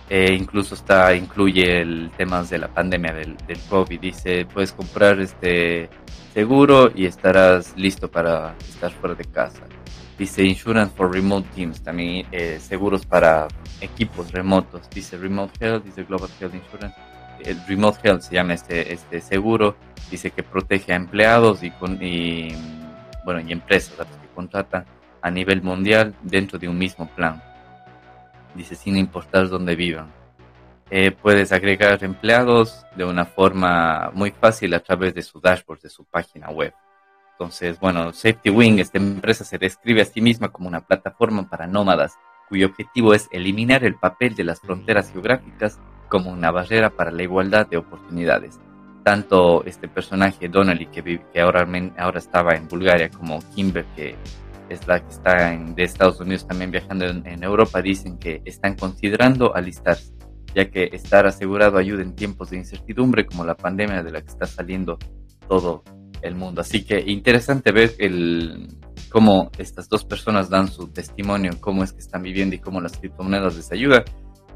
Eh, 0.10 0.34
incluso 0.40 0.76
está, 0.76 1.14
incluye 1.14 1.82
el 1.82 2.12
tema 2.16 2.42
de 2.44 2.58
la 2.58 2.70
pandemia 2.70 3.14
del, 3.14 3.36
COVID. 3.70 4.00
Dice, 4.00 4.46
puedes 4.46 4.72
comprar 4.72 5.20
este 5.20 5.90
seguro 6.34 6.90
y 6.94 7.06
estarás 7.06 7.74
listo 7.76 8.10
para 8.10 8.56
estar 8.60 8.92
fuera 8.92 9.16
de 9.16 9.26
casa. 9.26 9.64
Dice 10.18 10.44
Insurance 10.44 10.96
for 10.96 11.14
Remote 11.14 11.48
Teams, 11.54 11.82
también 11.84 12.26
eh, 12.32 12.58
seguros 12.60 13.06
para 13.06 13.48
equipos 13.82 14.32
remotos. 14.32 14.90
Dice 14.90 15.18
Remote 15.18 15.54
Health, 15.60 15.84
dice 15.84 16.04
Global 16.04 16.30
Health 16.40 16.56
Insurance. 16.56 16.98
El 17.44 17.64
Remote 17.68 18.00
Health 18.02 18.22
se 18.22 18.36
llama 18.36 18.54
este, 18.54 18.94
este 18.94 19.22
seguro. 19.22 19.76
Dice 20.10 20.32
que 20.32 20.42
protege 20.42 20.94
a 20.94 20.96
empleados 20.96 21.64
y, 21.64 21.70
con, 21.72 22.02
y, 22.02 22.56
bueno, 23.26 23.42
y 23.42 23.52
empresas 23.52 24.08
que 24.08 24.34
contratan 24.34 24.86
a 25.22 25.30
nivel 25.30 25.62
mundial 25.62 26.16
dentro 26.24 26.58
de 26.58 26.70
un 26.70 26.78
mismo 26.78 27.08
plan 27.10 27.44
dice 28.58 28.76
sin 28.76 28.98
importar 28.98 29.48
dónde 29.48 29.76
vivan. 29.76 30.12
Eh, 30.90 31.12
puedes 31.12 31.52
agregar 31.52 32.04
empleados 32.04 32.86
de 32.96 33.04
una 33.04 33.26
forma 33.26 34.10
muy 34.14 34.32
fácil 34.32 34.74
a 34.74 34.80
través 34.80 35.14
de 35.14 35.22
su 35.22 35.40
dashboard, 35.40 35.82
de 35.82 35.90
su 35.90 36.06
página 36.06 36.50
web. 36.50 36.74
Entonces, 37.34 37.80
bueno, 37.80 38.14
Safety 38.14 38.50
Wing, 38.50 38.80
esta 38.80 38.98
empresa 38.98 39.44
se 39.44 39.58
describe 39.58 40.02
a 40.02 40.06
sí 40.06 40.22
misma 40.22 40.50
como 40.50 40.68
una 40.68 40.82
plataforma 40.82 41.48
para 41.50 41.68
nómadas, 41.68 42.16
cuyo 42.50 42.68
objetivo 42.68 43.14
es 43.14 43.28
eliminar 43.32 43.84
el 43.84 43.96
papel 43.96 44.34
de 44.34 44.46
las 44.46 44.62
fronteras 44.62 45.12
geográficas 45.12 45.80
como 46.10 46.32
una 46.32 46.52
barrera 46.52 46.90
para 46.90 47.12
la 47.12 47.24
igualdad 47.24 47.68
de 47.68 47.78
oportunidades. 47.78 48.60
Tanto 49.04 49.64
este 49.66 49.88
personaje, 49.88 50.50
Donnelly, 50.50 50.88
que, 50.88 51.22
que 51.32 51.42
ahora, 51.42 51.68
ahora 51.98 52.20
estaba 52.20 52.56
en 52.56 52.68
Bulgaria, 52.68 53.10
como 53.10 53.40
Kimber, 53.54 53.86
que 53.96 54.16
es 54.70 54.88
la 54.88 55.00
que 55.00 55.10
está 55.10 55.54
en, 55.54 55.76
de 55.76 55.84
Estados 55.84 56.20
Unidos 56.20 56.48
también 56.48 56.72
viajando 56.72 57.06
en, 57.06 57.44
Europa, 57.44 57.82
dicen 57.82 58.18
que 58.18 58.42
están 58.46 58.76
considerando 58.76 59.56
alistarse, 59.56 60.14
ya 60.56 60.70
que 60.70 60.90
estar 60.92 61.26
asegurado 61.26 61.78
ayuda 61.78 62.02
en 62.02 62.16
tiempos 62.16 62.50
de 62.50 62.58
incertidumbre 62.58 63.26
como 63.26 63.46
la 63.46 63.56
pandemia 63.56 64.04
de 64.04 64.12
la 64.12 64.22
que 64.22 64.28
está 64.30 64.46
saliendo 64.46 64.98
todo 65.48 65.84
el 66.22 66.36
mundo. 66.36 66.62
Así 66.62 66.84
que 66.84 67.00
interesante 67.06 67.72
ver 67.72 67.94
el, 68.00 68.68
cómo 69.10 69.52
estas 69.58 69.88
dos 69.90 70.04
personas 70.04 70.50
dan 70.50 70.68
su 70.68 70.88
testimonio, 70.88 71.54
cómo 71.60 71.84
es 71.84 71.94
que 71.94 72.00
están 72.00 72.22
viviendo 72.22 72.56
y 72.56 72.60
cómo 72.60 72.82
las 72.82 72.98
criptomonedas 72.98 73.56
les 73.56 73.72
ayudan. 73.72 74.04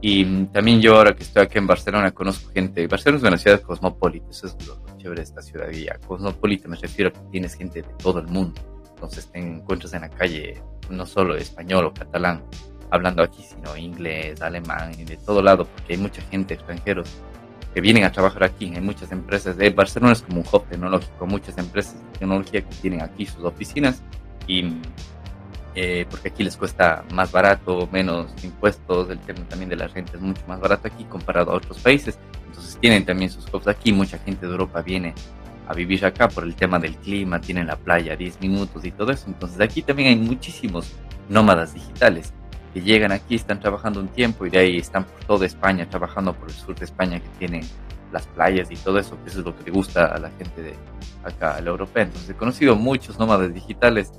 Y 0.04 0.46
también 0.46 0.82
yo 0.82 0.96
ahora 0.96 1.14
que 1.14 1.22
estoy 1.22 1.44
aquí 1.44 1.60
en 1.60 1.68
Barcelona 1.68 2.12
conozco 2.12 2.50
gente, 2.52 2.88
Barcelona 2.88 3.18
es 3.18 3.28
una 3.28 3.38
ciudad 3.38 3.62
cosmopolita, 3.62 4.32
eso 4.32 4.48
es 4.48 4.68
lo, 4.68 4.82
chévere 4.98 5.22
de 5.22 5.26
esta 5.26 5.42
ciudad. 5.42 5.72
Y 5.72 5.88
a 5.88 6.00
cosmopolita 6.00 6.68
me 6.68 6.76
refiero 6.76 7.10
a 7.10 7.14
que 7.14 7.30
tienes 7.32 7.54
gente 7.54 7.84
de 7.84 7.88
todo 8.02 8.20
el 8.20 8.28
mundo 8.28 8.71
entonces 9.02 9.32
te 9.32 9.40
encuentras 9.40 9.94
en 9.94 10.02
la 10.02 10.10
calle 10.10 10.62
no 10.92 11.08
solo 11.08 11.36
español 11.36 11.86
o 11.86 11.94
catalán 11.94 12.44
hablando 12.92 13.24
aquí, 13.24 13.42
sino 13.42 13.76
inglés, 13.76 14.42
alemán 14.44 14.92
y 14.96 15.06
de 15.06 15.18
todo 15.18 15.42
lado, 15.42 15.66
porque 15.66 15.94
hay 15.94 16.00
mucha 16.00 16.22
gente, 16.24 16.54
extranjeros, 16.54 17.10
que 17.74 17.82
vienen 17.82 18.04
a 18.04 18.12
trabajar 18.12 18.44
aquí. 18.44 18.72
Hay 18.76 18.82
muchas 18.82 19.12
empresas, 19.12 19.58
de 19.58 19.72
Barcelona 19.72 20.14
es 20.14 20.22
como 20.22 20.42
un 20.42 20.46
hub 20.52 20.66
tecnológico, 20.68 21.26
muchas 21.26 21.58
empresas 21.58 21.96
de 21.96 22.20
tecnología 22.20 22.62
que 22.62 22.76
tienen 22.76 23.02
aquí 23.02 23.26
sus 23.26 23.44
oficinas 23.44 24.04
y 24.46 24.74
eh, 25.74 26.06
porque 26.10 26.28
aquí 26.28 26.44
les 26.44 26.56
cuesta 26.56 27.04
más 27.12 27.32
barato, 27.32 27.90
menos 27.92 28.32
impuestos, 28.44 29.10
el 29.10 29.20
tema 29.20 29.48
también 29.48 29.70
de 29.70 29.78
la 29.78 29.88
renta 29.88 30.12
es 30.14 30.22
mucho 30.22 30.42
más 30.48 30.60
barato 30.60 30.90
aquí 30.90 31.06
comparado 31.06 31.52
a 31.52 31.56
otros 31.56 31.80
países. 31.80 32.20
Entonces 32.46 32.78
tienen 32.80 33.04
también 33.04 33.32
sus 33.32 33.52
hubs 33.52 33.68
aquí, 33.68 33.94
mucha 33.94 34.20
gente 34.20 34.46
de 34.46 34.52
Europa 34.52 34.84
viene 34.84 35.16
a 35.72 35.74
vivir 35.74 36.06
acá 36.06 36.28
por 36.28 36.44
el 36.44 36.54
tema 36.56 36.80
del 36.80 36.96
clima, 36.98 37.40
tienen 37.40 37.68
la 37.68 37.78
playa 37.78 38.16
10 38.16 38.42
minutos 38.42 38.84
y 38.84 38.92
todo 38.92 39.12
eso. 39.12 39.26
Entonces 39.28 39.60
aquí 39.62 39.82
también 39.82 40.10
hay 40.10 40.16
muchísimos 40.18 40.92
nómadas 41.30 41.74
digitales 41.74 42.34
que 42.74 42.82
llegan 42.82 43.12
aquí, 43.12 43.36
están 43.36 43.60
trabajando 43.60 44.00
un 44.00 44.10
tiempo 44.10 44.46
y 44.46 44.50
de 44.50 44.60
ahí 44.60 44.78
están 44.78 45.06
por 45.06 45.24
toda 45.26 45.46
España, 45.46 45.90
trabajando 45.90 46.34
por 46.34 46.50
el 46.50 46.56
sur 46.56 46.76
de 46.76 46.86
España 46.86 47.20
que 47.20 47.30
tienen 47.40 47.64
las 48.12 48.28
playas 48.28 48.70
y 48.70 48.76
todo 48.76 49.00
eso, 49.00 49.18
que 49.24 49.30
eso 49.30 49.40
es 49.40 49.46
lo 49.46 49.56
que 49.56 49.64
le 49.64 49.72
gusta 49.72 50.06
a 50.06 50.20
la 50.20 50.30
gente 50.32 50.62
de 50.62 50.74
acá, 51.24 51.56
a 51.56 51.62
la 51.62 51.70
europea. 51.70 52.04
Entonces 52.04 52.30
he 52.30 52.36
conocido 52.36 52.76
muchos 52.76 53.18
nómadas 53.18 53.54
digitales 53.54 54.12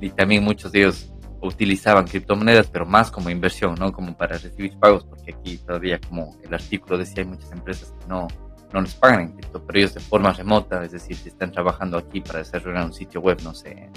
y 0.00 0.10
también 0.10 0.44
muchos 0.44 0.70
de 0.70 0.80
ellos 0.80 1.12
utilizaban 1.42 2.06
criptomonedas, 2.06 2.68
pero 2.68 2.86
más 2.86 3.10
como 3.10 3.30
inversión, 3.30 3.74
no 3.78 3.92
como 3.92 4.16
para 4.16 4.38
recibir 4.38 4.78
pagos, 4.78 5.04
porque 5.04 5.34
aquí 5.34 5.58
todavía, 5.58 5.98
como 6.00 6.36
el 6.44 6.54
artículo 6.54 6.98
decía, 6.98 7.22
hay 7.22 7.30
muchas 7.30 7.50
empresas 7.50 7.92
que 7.98 8.06
no, 8.06 8.28
no 8.72 8.80
les 8.80 8.94
pagan 8.94 9.20
en 9.20 9.28
cripto, 9.32 9.62
pero 9.64 9.78
ellos 9.78 9.94
de 9.94 10.00
forma 10.00 10.32
remota, 10.32 10.84
es 10.84 10.92
decir, 10.92 11.16
si 11.16 11.28
están 11.28 11.52
trabajando 11.52 11.98
aquí 11.98 12.20
para 12.20 12.38
desarrollar 12.38 12.84
un 12.84 12.92
sitio 12.92 13.20
web, 13.20 13.38
no 13.42 13.54
sé, 13.54 13.90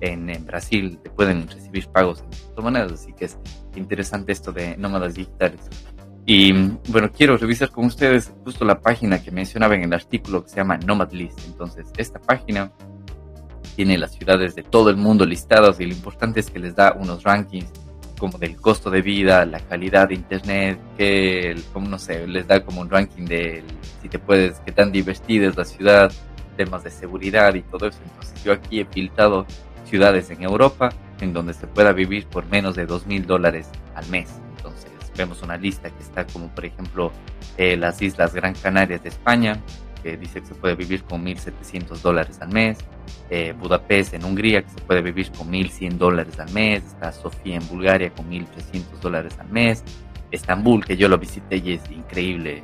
en, 0.00 0.28
en 0.28 0.46
Brasil, 0.46 0.98
pueden 1.14 1.48
recibir 1.48 1.88
pagos 1.88 2.20
en 2.20 2.30
criptomonedas, 2.30 2.92
así 2.92 3.12
que 3.12 3.26
es 3.26 3.38
interesante 3.76 4.32
esto 4.32 4.52
de 4.52 4.76
nómadas 4.76 5.14
digitales. 5.14 5.60
Y 6.26 6.52
bueno, 6.88 7.10
quiero 7.12 7.36
revisar 7.36 7.70
con 7.70 7.84
ustedes 7.84 8.32
justo 8.44 8.64
la 8.64 8.80
página 8.80 9.22
que 9.22 9.30
mencionaba 9.30 9.74
en 9.74 9.82
el 9.82 9.92
artículo 9.92 10.42
que 10.42 10.50
se 10.50 10.56
llama 10.56 10.78
Nomad 10.78 11.12
List. 11.12 11.38
Entonces, 11.46 11.86
esta 11.98 12.18
página 12.18 12.72
tiene 13.76 13.98
las 13.98 14.12
ciudades 14.12 14.54
de 14.54 14.62
todo 14.62 14.88
el 14.88 14.96
mundo 14.96 15.26
listadas 15.26 15.80
y 15.80 15.86
lo 15.86 15.92
importante 15.92 16.40
es 16.40 16.50
que 16.50 16.58
les 16.58 16.74
da 16.74 16.94
unos 16.94 17.24
rankings 17.24 17.70
como 18.18 18.38
del 18.38 18.56
costo 18.56 18.90
de 18.90 19.02
vida, 19.02 19.44
la 19.44 19.60
calidad 19.60 20.08
de 20.08 20.14
internet, 20.14 20.78
que, 20.96 21.56
como 21.72 21.88
no 21.88 21.98
sé, 21.98 22.26
les 22.26 22.46
da 22.46 22.64
como 22.64 22.80
un 22.80 22.90
ranking 22.90 23.24
de 23.24 23.62
si 24.02 24.08
te 24.08 24.18
puedes, 24.18 24.60
qué 24.60 24.72
tan 24.72 24.92
divertida 24.92 25.48
es 25.48 25.56
la 25.56 25.64
ciudad, 25.64 26.12
temas 26.56 26.84
de 26.84 26.90
seguridad 26.90 27.54
y 27.54 27.62
todo 27.62 27.88
eso. 27.88 27.98
Entonces 28.04 28.44
yo 28.44 28.52
aquí 28.52 28.80
he 28.80 28.84
filtrado 28.84 29.46
ciudades 29.84 30.30
en 30.30 30.42
Europa 30.42 30.90
en 31.20 31.32
donde 31.32 31.54
se 31.54 31.66
pueda 31.66 31.92
vivir 31.92 32.26
por 32.26 32.46
menos 32.46 32.74
de 32.74 32.86
dos 32.86 33.06
mil 33.06 33.26
dólares 33.26 33.68
al 33.94 34.06
mes. 34.08 34.30
Entonces 34.56 34.90
vemos 35.16 35.42
una 35.42 35.56
lista 35.56 35.90
que 35.90 36.02
está 36.02 36.26
como 36.26 36.48
por 36.48 36.64
ejemplo 36.64 37.12
eh, 37.56 37.76
las 37.76 38.02
Islas 38.02 38.34
Gran 38.34 38.54
Canarias 38.54 39.02
de 39.02 39.08
España, 39.10 39.60
que 40.02 40.16
dice 40.16 40.40
que 40.40 40.46
se 40.46 40.54
puede 40.54 40.74
vivir 40.74 41.04
con 41.04 41.24
1.700 41.24 42.00
dólares 42.00 42.38
al 42.40 42.48
mes. 42.48 42.78
Eh, 43.30 43.54
Budapest 43.58 44.14
en 44.14 44.24
Hungría, 44.24 44.62
que 44.62 44.70
se 44.70 44.80
puede 44.82 45.00
vivir 45.00 45.30
con 45.32 45.50
1.100 45.50 45.96
dólares 45.96 46.38
al 46.38 46.52
mes. 46.52 46.84
Está 46.84 47.10
Sofía 47.12 47.56
en 47.56 47.66
Bulgaria 47.68 48.10
con 48.10 48.30
1.300 48.30 49.00
dólares 49.00 49.36
al 49.38 49.48
mes. 49.48 49.82
Estambul, 50.30 50.84
que 50.84 50.96
yo 50.96 51.08
lo 51.08 51.18
visité 51.18 51.56
y 51.56 51.72
es 51.72 51.90
increíble. 51.90 52.62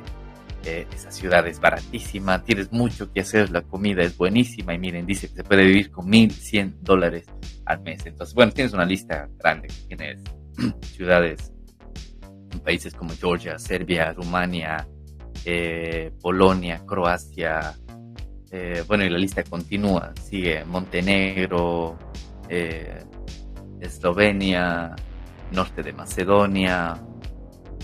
Eh, 0.63 0.85
esa 0.93 1.11
ciudad 1.11 1.47
es 1.47 1.59
baratísima, 1.59 2.43
tienes 2.43 2.71
mucho 2.71 3.11
que 3.11 3.21
hacer, 3.21 3.49
la 3.49 3.63
comida 3.63 4.03
es 4.03 4.15
buenísima 4.15 4.75
y 4.75 4.77
miren, 4.77 5.07
dice 5.07 5.27
que 5.27 5.37
se 5.37 5.43
puede 5.43 5.65
vivir 5.65 5.89
con 5.89 6.05
1.100 6.05 6.81
dólares 6.81 7.25
al 7.65 7.81
mes. 7.81 8.05
Entonces, 8.05 8.35
bueno, 8.35 8.51
tienes 8.51 8.71
una 8.73 8.85
lista 8.85 9.27
grande, 9.39 9.69
tienes 9.87 10.21
ciudades 10.95 11.51
países 12.63 12.93
como 12.93 13.15
Georgia, 13.15 13.57
Serbia, 13.57 14.13
Rumania, 14.13 14.87
eh, 15.45 16.11
Polonia, 16.21 16.83
Croacia, 16.85 17.73
eh, 18.51 18.83
bueno, 18.85 19.05
y 19.05 19.09
la 19.09 19.17
lista 19.17 19.43
continúa, 19.43 20.13
sigue 20.21 20.65
Montenegro, 20.65 21.97
eh, 22.49 23.01
Eslovenia, 23.79 24.93
norte 25.51 25.81
de 25.81 25.93
Macedonia, 25.93 27.01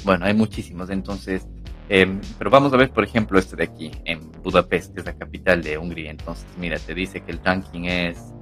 bueno, 0.03 0.25
hay 0.25 0.33
muchísimos, 0.33 0.89
entonces, 0.89 1.47
em, 1.87 2.19
pero 2.37 2.49
vamos 2.49 2.73
a 2.73 2.77
ver, 2.77 2.91
por 2.91 3.05
ejemplo, 3.05 3.39
este 3.39 3.55
de 3.55 3.63
aquí, 3.63 3.91
en 4.03 4.29
Budapest, 4.43 4.93
que 4.93 4.99
es 4.99 5.05
la 5.05 5.13
capital 5.13 5.63
de 5.63 5.77
Hungría, 5.77 6.11
entonces, 6.11 6.45
mira, 6.59 6.77
te 6.79 6.93
dice 6.93 7.21
que 7.21 7.31
el 7.31 7.39
ranking 7.43 7.85
es 7.85 8.33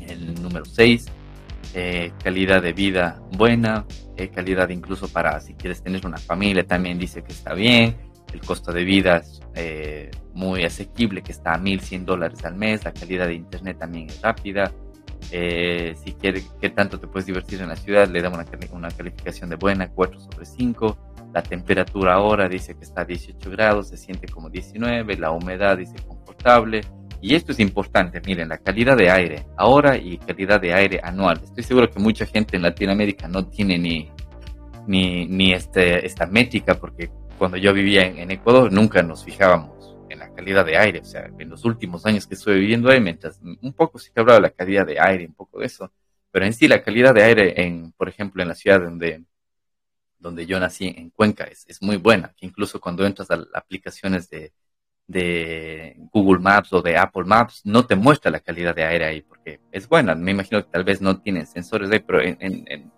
el 0.00 0.40
número 0.40 0.64
6, 0.64 1.06
calidad 2.22 2.62
de 2.62 2.72
vida 2.72 3.20
buena, 3.32 3.86
calidad 4.32 4.68
incluso 4.68 5.08
para 5.08 5.40
si 5.40 5.54
quieres 5.54 5.82
tener 5.82 6.06
una 6.06 6.18
familia, 6.18 6.64
también 6.64 6.98
dice 6.98 7.24
que 7.24 7.32
está 7.32 7.54
bien, 7.54 8.11
el 8.32 8.40
costo 8.40 8.72
de 8.72 8.84
vida 8.84 9.18
es 9.18 9.40
eh, 9.54 10.10
muy 10.34 10.64
asequible, 10.64 11.22
que 11.22 11.32
está 11.32 11.54
a 11.54 11.58
1.100 11.58 12.04
dólares 12.04 12.44
al 12.44 12.56
mes, 12.56 12.84
la 12.84 12.92
calidad 12.92 13.26
de 13.26 13.34
internet 13.34 13.78
también 13.78 14.08
es 14.08 14.20
rápida, 14.20 14.72
eh, 15.30 15.94
si 16.02 16.12
quieres 16.12 16.50
qué 16.60 16.70
tanto 16.70 16.98
te 16.98 17.06
puedes 17.06 17.26
divertir 17.26 17.60
en 17.60 17.68
la 17.68 17.76
ciudad, 17.76 18.08
le 18.08 18.20
damos 18.20 18.38
una, 18.38 18.46
una 18.72 18.90
calificación 18.90 19.50
de 19.50 19.56
buena, 19.56 19.88
4 19.88 20.20
sobre 20.20 20.44
5, 20.44 20.98
la 21.32 21.42
temperatura 21.42 22.14
ahora 22.14 22.48
dice 22.48 22.74
que 22.74 22.84
está 22.84 23.02
a 23.02 23.04
18 23.04 23.50
grados, 23.50 23.88
se 23.88 23.96
siente 23.96 24.26
como 24.26 24.50
19, 24.50 25.16
la 25.16 25.30
humedad 25.30 25.78
dice 25.78 25.96
confortable, 26.06 26.82
y 27.22 27.36
esto 27.36 27.52
es 27.52 27.60
importante, 27.60 28.20
miren, 28.26 28.48
la 28.48 28.58
calidad 28.58 28.96
de 28.96 29.10
aire 29.10 29.46
ahora 29.56 29.96
y 29.96 30.18
calidad 30.18 30.60
de 30.60 30.74
aire 30.74 31.00
anual. 31.02 31.40
Estoy 31.42 31.62
seguro 31.62 31.88
que 31.88 32.00
mucha 32.00 32.26
gente 32.26 32.56
en 32.56 32.62
Latinoamérica 32.62 33.28
no 33.28 33.46
tiene 33.46 33.78
ni, 33.78 34.10
ni, 34.88 35.26
ni 35.26 35.52
este, 35.52 36.04
esta 36.04 36.26
métrica, 36.26 36.74
porque 36.74 37.10
cuando 37.42 37.56
yo 37.56 37.72
vivía 37.72 38.06
en, 38.06 38.30
Ecuador 38.30 38.72
nunca 38.72 39.02
nos 39.02 39.24
fijábamos 39.24 39.96
en 40.08 40.20
la 40.20 40.32
calidad 40.32 40.64
de 40.64 40.76
aire. 40.76 41.00
O 41.00 41.04
sea, 41.04 41.28
en 41.36 41.48
los 41.48 41.64
últimos 41.64 42.06
años 42.06 42.24
que 42.24 42.34
estuve 42.34 42.54
viviendo 42.54 42.88
ahí, 42.88 43.00
mientras 43.00 43.40
un 43.42 43.72
poco 43.72 43.98
sí 43.98 44.12
que 44.14 44.20
hablaba 44.20 44.36
de 44.36 44.42
la 44.42 44.50
calidad 44.50 44.86
de 44.86 45.00
aire, 45.00 45.26
un 45.26 45.34
poco 45.34 45.58
de 45.58 45.66
eso. 45.66 45.92
Pero 46.30 46.44
en 46.46 46.52
sí 46.52 46.68
la 46.68 46.84
calidad 46.84 47.12
de 47.12 47.24
aire, 47.24 47.60
en, 47.60 47.90
por 47.96 48.08
ejemplo, 48.08 48.42
en 48.42 48.48
la 48.48 48.54
ciudad 48.54 48.80
donde, 48.80 49.24
donde 50.20 50.46
yo 50.46 50.60
nací, 50.60 50.94
en 50.96 51.10
Cuenca, 51.10 51.42
es, 51.42 51.64
es 51.66 51.82
muy 51.82 51.96
buena. 51.96 52.32
Incluso 52.42 52.80
cuando 52.80 53.04
entras 53.04 53.28
a 53.32 53.44
aplicaciones 53.54 54.30
de, 54.30 54.52
de 55.08 55.96
Google 56.12 56.40
Maps 56.40 56.72
o 56.72 56.80
de 56.80 56.96
Apple 56.96 57.24
Maps 57.24 57.62
no 57.64 57.84
te 57.84 57.96
muestra 57.96 58.30
la 58.30 58.38
calidad 58.38 58.72
de 58.72 58.84
aire 58.84 59.04
ahí, 59.04 59.22
porque 59.22 59.58
es 59.72 59.88
buena. 59.88 60.14
Me 60.14 60.30
imagino 60.30 60.62
que 60.62 60.70
tal 60.70 60.84
vez 60.84 61.00
no 61.00 61.20
tienen 61.20 61.48
sensores 61.48 61.90
ahí, 61.90 61.98
pero 61.98 62.20
en, 62.22 62.92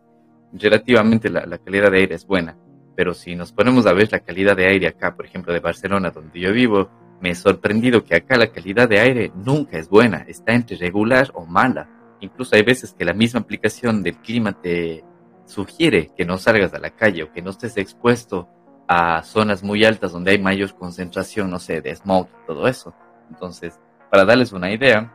relativamente 0.52 1.30
la, 1.30 1.56
calidad 1.56 1.90
de 1.90 1.98
aire 2.00 2.14
es 2.14 2.26
buena. 2.26 2.58
Pero 2.96 3.14
si 3.14 3.34
nos 3.34 3.52
ponemos 3.52 3.86
a 3.86 3.92
ver 3.92 4.10
la 4.12 4.20
calidad 4.20 4.56
de 4.56 4.66
aire 4.66 4.86
acá, 4.86 5.14
por 5.16 5.26
ejemplo, 5.26 5.52
de 5.52 5.60
Barcelona, 5.60 6.10
donde 6.10 6.38
yo 6.38 6.52
vivo, 6.52 6.90
me 7.20 7.30
he 7.30 7.34
sorprendido 7.34 8.04
que 8.04 8.14
acá 8.14 8.36
la 8.36 8.52
calidad 8.52 8.88
de 8.88 9.00
aire 9.00 9.32
nunca 9.34 9.78
es 9.78 9.88
buena, 9.88 10.24
está 10.28 10.52
entre 10.52 10.76
regular 10.76 11.30
o 11.34 11.44
mala. 11.44 11.88
Incluso 12.20 12.54
hay 12.56 12.62
veces 12.62 12.94
que 12.94 13.04
la 13.04 13.12
misma 13.12 13.40
aplicación 13.40 14.02
del 14.02 14.18
clima 14.18 14.52
te 14.52 15.04
sugiere 15.46 16.10
que 16.16 16.24
no 16.24 16.38
salgas 16.38 16.72
a 16.74 16.78
la 16.78 16.90
calle 16.90 17.24
o 17.24 17.32
que 17.32 17.42
no 17.42 17.50
estés 17.50 17.76
expuesto 17.76 18.48
a 18.86 19.22
zonas 19.22 19.62
muy 19.62 19.84
altas 19.84 20.12
donde 20.12 20.32
hay 20.32 20.38
mayor 20.38 20.74
concentración, 20.74 21.50
no 21.50 21.58
sé, 21.58 21.80
de 21.80 21.94
smog 21.94 22.28
y 22.42 22.46
todo 22.46 22.68
eso. 22.68 22.94
Entonces, 23.30 23.78
para 24.10 24.24
darles 24.24 24.52
una 24.52 24.72
idea, 24.72 25.12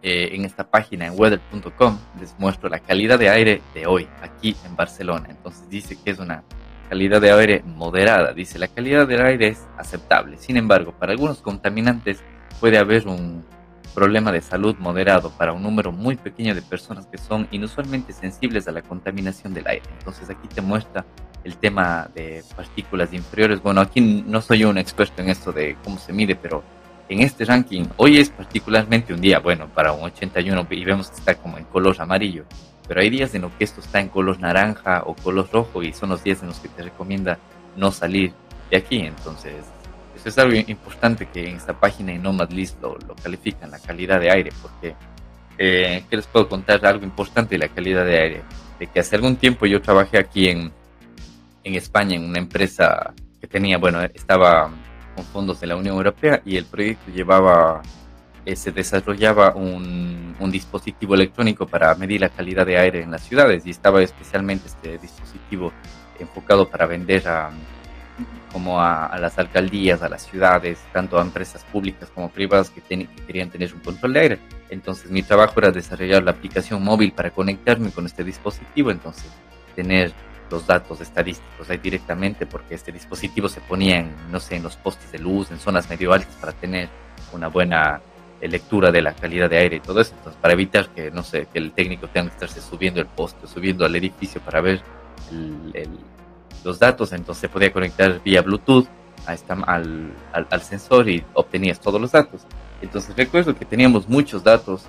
eh, 0.00 0.30
en 0.32 0.44
esta 0.44 0.70
página 0.70 1.06
en 1.06 1.18
weather.com 1.18 1.98
les 2.20 2.38
muestro 2.38 2.68
la 2.68 2.78
calidad 2.78 3.18
de 3.18 3.30
aire 3.30 3.62
de 3.74 3.86
hoy, 3.86 4.08
aquí 4.22 4.54
en 4.64 4.76
Barcelona. 4.76 5.26
Entonces 5.28 5.68
dice 5.68 5.98
que 6.00 6.12
es 6.12 6.20
una 6.20 6.44
calidad 6.88 7.20
de 7.20 7.32
aire 7.32 7.62
moderada. 7.64 8.32
Dice, 8.32 8.58
la 8.58 8.68
calidad 8.68 9.06
del 9.06 9.22
aire 9.22 9.48
es 9.48 9.66
aceptable. 9.76 10.36
Sin 10.38 10.56
embargo, 10.56 10.92
para 10.92 11.12
algunos 11.12 11.40
contaminantes 11.40 12.22
puede 12.60 12.78
haber 12.78 13.06
un 13.06 13.44
problema 13.94 14.30
de 14.30 14.40
salud 14.40 14.76
moderado 14.78 15.30
para 15.30 15.52
un 15.52 15.62
número 15.62 15.90
muy 15.92 16.16
pequeño 16.16 16.54
de 16.54 16.62
personas 16.62 17.06
que 17.06 17.18
son 17.18 17.48
inusualmente 17.50 18.12
sensibles 18.12 18.68
a 18.68 18.72
la 18.72 18.82
contaminación 18.82 19.54
del 19.54 19.66
aire. 19.66 19.86
Entonces 19.98 20.30
aquí 20.30 20.46
te 20.48 20.60
muestra 20.60 21.04
el 21.44 21.56
tema 21.56 22.08
de 22.14 22.44
partículas 22.54 23.12
inferiores. 23.12 23.62
Bueno, 23.62 23.80
aquí 23.80 24.00
no 24.00 24.40
soy 24.40 24.64
un 24.64 24.78
experto 24.78 25.22
en 25.22 25.30
esto 25.30 25.52
de 25.52 25.76
cómo 25.82 25.98
se 25.98 26.12
mide, 26.12 26.36
pero 26.36 26.62
en 27.08 27.20
este 27.20 27.44
ranking, 27.44 27.86
hoy 27.96 28.18
es 28.18 28.28
particularmente 28.28 29.14
un 29.14 29.20
día 29.20 29.38
bueno 29.38 29.66
para 29.68 29.92
un 29.92 30.04
81 30.04 30.66
y 30.70 30.84
vemos 30.84 31.10
que 31.10 31.16
está 31.16 31.34
como 31.36 31.56
en 31.56 31.64
color 31.64 31.96
amarillo, 32.00 32.44
pero 32.88 33.00
hay 33.00 33.10
días 33.10 33.34
en 33.34 33.42
los 33.42 33.52
que 33.52 33.64
esto 33.64 33.80
está 33.80 34.00
en 34.00 34.08
color 34.08 34.40
naranja 34.40 35.02
o 35.06 35.14
color 35.14 35.48
rojo 35.52 35.82
y 35.82 35.92
son 35.92 36.08
los 36.08 36.24
días 36.24 36.42
en 36.42 36.48
los 36.48 36.58
que 36.58 36.68
te 36.68 36.82
recomienda 36.82 37.38
no 37.76 37.92
salir 37.92 38.32
de 38.70 38.78
aquí. 38.78 39.00
Entonces, 39.00 39.54
eso 40.16 40.28
es 40.28 40.38
algo 40.38 40.56
importante 40.66 41.26
que 41.26 41.48
en 41.48 41.56
esta 41.56 41.78
página 41.78 42.12
en 42.12 42.22
Nomad 42.22 42.50
List 42.50 42.80
lo, 42.82 42.96
lo 43.06 43.14
califican, 43.14 43.70
la 43.70 43.78
calidad 43.78 44.18
de 44.18 44.30
aire, 44.30 44.50
porque, 44.60 44.96
eh, 45.58 46.02
¿qué 46.08 46.16
les 46.16 46.26
puedo 46.26 46.48
contar? 46.48 46.84
Algo 46.84 47.04
importante 47.04 47.54
de 47.54 47.58
la 47.58 47.68
calidad 47.68 48.04
de 48.04 48.18
aire, 48.18 48.42
de 48.80 48.86
que 48.86 49.00
hace 49.00 49.16
algún 49.16 49.36
tiempo 49.36 49.66
yo 49.66 49.80
trabajé 49.80 50.18
aquí 50.18 50.48
en, 50.48 50.72
en 51.62 51.74
España 51.74 52.16
en 52.16 52.24
una 52.24 52.38
empresa 52.38 53.12
que 53.40 53.46
tenía, 53.46 53.78
bueno, 53.78 54.02
estaba 54.02 54.70
con 55.14 55.24
fondos 55.26 55.60
de 55.60 55.66
la 55.66 55.76
Unión 55.76 55.96
Europea 55.96 56.42
y 56.44 56.56
el 56.56 56.64
proyecto 56.64 57.12
llevaba, 57.12 57.82
eh, 58.48 58.56
se 58.56 58.72
desarrollaba 58.72 59.54
un, 59.54 60.34
un, 60.40 60.50
dispositivo 60.50 61.14
electrónico 61.14 61.66
para 61.66 61.94
medir 61.96 62.22
la 62.22 62.30
calidad 62.30 62.64
de 62.64 62.78
aire 62.78 63.02
en 63.02 63.10
las 63.10 63.20
ciudades 63.22 63.66
y 63.66 63.70
estaba 63.70 64.02
especialmente 64.02 64.68
este 64.68 64.96
dispositivo 64.96 65.70
enfocado 66.18 66.66
para 66.66 66.86
vender 66.86 67.28
a, 67.28 67.50
como 68.50 68.80
a, 68.80 69.18
las 69.18 69.38
alcaldías, 69.38 70.00
a 70.00 70.08
las 70.08 70.22
ciudades, 70.26 70.78
tanto 70.94 71.18
a 71.18 71.22
empresas 71.22 71.62
públicas 71.64 72.08
como 72.14 72.30
privadas 72.30 72.70
que, 72.70 72.80
que, 72.80 73.06
querían 73.26 73.50
tener 73.50 73.74
un 73.74 73.80
control 73.80 74.14
de 74.14 74.20
aire. 74.20 74.38
Entonces 74.70 75.10
mi 75.10 75.22
trabajo 75.22 75.52
era 75.58 75.70
desarrollar 75.70 76.22
la 76.22 76.30
aplicación 76.30 76.82
móvil 76.82 77.12
para 77.12 77.30
conectarme 77.30 77.90
con 77.90 78.06
este 78.06 78.24
dispositivo, 78.24 78.90
entonces 78.90 79.30
tener 79.76 80.14
los 80.50 80.66
datos 80.66 81.02
estadísticos 81.02 81.68
ahí 81.68 81.76
directamente 81.76 82.46
porque 82.46 82.76
este 82.76 82.92
dispositivo 82.92 83.50
se 83.50 83.60
ponía 83.60 83.98
en, 83.98 84.10
no 84.32 84.40
sé, 84.40 84.56
en 84.56 84.62
los 84.62 84.76
postes 84.76 85.12
de 85.12 85.18
luz, 85.18 85.50
en 85.50 85.58
zonas 85.58 85.90
medio 85.90 86.14
altas 86.14 86.34
para 86.36 86.54
tener 86.54 86.88
una 87.34 87.48
buena 87.48 88.00
lectura 88.40 88.92
de 88.92 89.02
la 89.02 89.14
calidad 89.14 89.50
de 89.50 89.58
aire 89.58 89.76
y 89.76 89.80
todo 89.80 90.00
eso. 90.00 90.14
Para 90.40 90.54
evitar 90.54 90.88
que, 90.90 91.10
no 91.10 91.22
sé, 91.22 91.48
que 91.52 91.58
el 91.58 91.72
técnico 91.72 92.08
tenga 92.08 92.28
que 92.28 92.34
estarse 92.34 92.60
subiendo 92.60 93.00
el 93.00 93.06
poste, 93.06 93.46
subiendo 93.46 93.84
al 93.84 93.96
edificio 93.96 94.40
para 94.40 94.60
ver 94.60 94.82
los 96.64 96.78
datos, 96.78 97.12
entonces 97.12 97.40
se 97.40 97.48
podía 97.48 97.72
conectar 97.72 98.22
vía 98.22 98.42
Bluetooth 98.42 98.86
al, 99.26 100.12
al, 100.32 100.62
sensor 100.62 101.08
y 101.08 101.24
obtenías 101.34 101.80
todos 101.80 102.00
los 102.00 102.12
datos. 102.12 102.42
Entonces 102.80 103.16
recuerdo 103.16 103.56
que 103.56 103.64
teníamos 103.64 104.08
muchos 104.08 104.44
datos 104.44 104.84